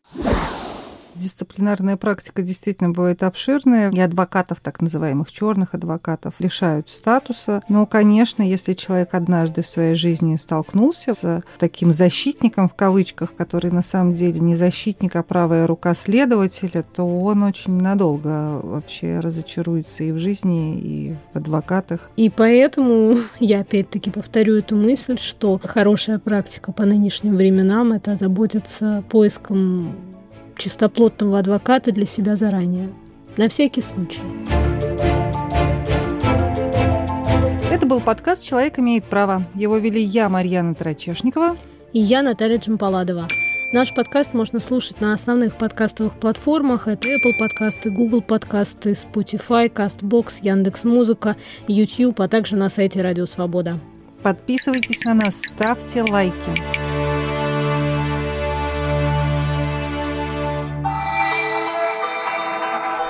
Дисциплинарная 1.20 1.98
практика 1.98 2.42
действительно 2.42 2.92
бывает 2.92 3.24
обширная, 3.24 3.92
и 3.92 4.00
адвокатов, 4.00 4.62
так 4.62 4.82
называемых 4.82 5.32
черных 5.32 5.74
адвокатов, 5.74 6.36
лишают 6.40 6.90
статуса. 6.90 7.62
Но, 7.68 7.86
конечно, 7.86 8.42
если 8.42 8.74
человек 8.74 9.14
однажды 9.14 9.62
в 9.62 9.68
своей 9.68 9.96
жизни 9.96 10.36
столкнулся 10.38 11.14
с 11.14 11.44
таким 11.58 11.92
защитником, 11.92 12.70
в 12.70 12.74
кавычках, 12.74 13.36
который 13.36 13.72
на 13.72 13.82
самом 13.82 14.14
деле 14.14 14.40
не 14.40 14.56
защитник, 14.56 15.16
а 15.16 15.24
правая 15.24 15.68
рука 15.68 15.94
следователя, 15.94 16.84
то 16.84 17.04
он 17.04 17.44
очень 17.44 17.78
надолго 17.78 18.60
вообще 18.64 19.20
разочаруется 19.20 20.04
и 20.04 20.12
в 20.12 20.18
жизни, 20.18 20.80
и 20.80 21.16
в 21.34 21.38
адвокатах. 21.38 22.12
И 22.16 22.30
поэтому 22.30 23.18
я 23.40 23.62
опять-таки 23.62 24.10
повторю 24.10 24.58
эту 24.58 24.76
мысль, 24.76 25.18
что 25.18 25.60
хорошая 25.64 26.20
практика 26.20 26.72
по 26.72 26.86
нынешним 26.86 27.36
временам– 27.36 27.92
это 27.94 28.16
заботиться 28.16 29.04
поиском 29.10 30.09
чистоплотного 30.60 31.40
адвоката 31.40 31.92
для 31.92 32.06
себя 32.06 32.36
заранее. 32.36 32.90
На 33.38 33.50
всякий 33.50 33.82
случай. 33.82 34.22
Это 37.72 37.88
был 37.88 38.02
подкаст 38.02 38.44
«Человек 38.44 38.78
имеет 38.78 39.06
право». 39.06 39.48
Его 39.56 39.78
вели 39.78 40.02
я, 40.02 40.30
Марьяна 40.30 40.76
Тарачешникова. 40.76 41.58
И 41.94 42.00
я, 42.00 42.22
Наталья 42.22 42.58
Джампаладова. 42.58 43.28
Наш 43.72 43.94
подкаст 43.94 44.34
можно 44.34 44.60
слушать 44.60 45.00
на 45.00 45.14
основных 45.14 45.58
подкастовых 45.58 46.20
платформах. 46.20 46.88
Это 46.88 47.08
Apple 47.08 47.38
подкасты, 47.40 47.92
Google 47.92 48.22
подкасты, 48.22 48.92
Spotify, 48.92 49.72
CastBox, 49.72 50.40
Яндекс.Музыка, 50.42 51.36
YouTube, 51.68 52.20
а 52.20 52.28
также 52.28 52.56
на 52.56 52.70
сайте 52.70 53.02
Радио 53.02 53.26
Свобода. 53.26 53.80
Подписывайтесь 54.24 55.06
на 55.06 55.14
нас, 55.14 55.36
ставьте 55.36 56.02
лайки. 56.02 56.89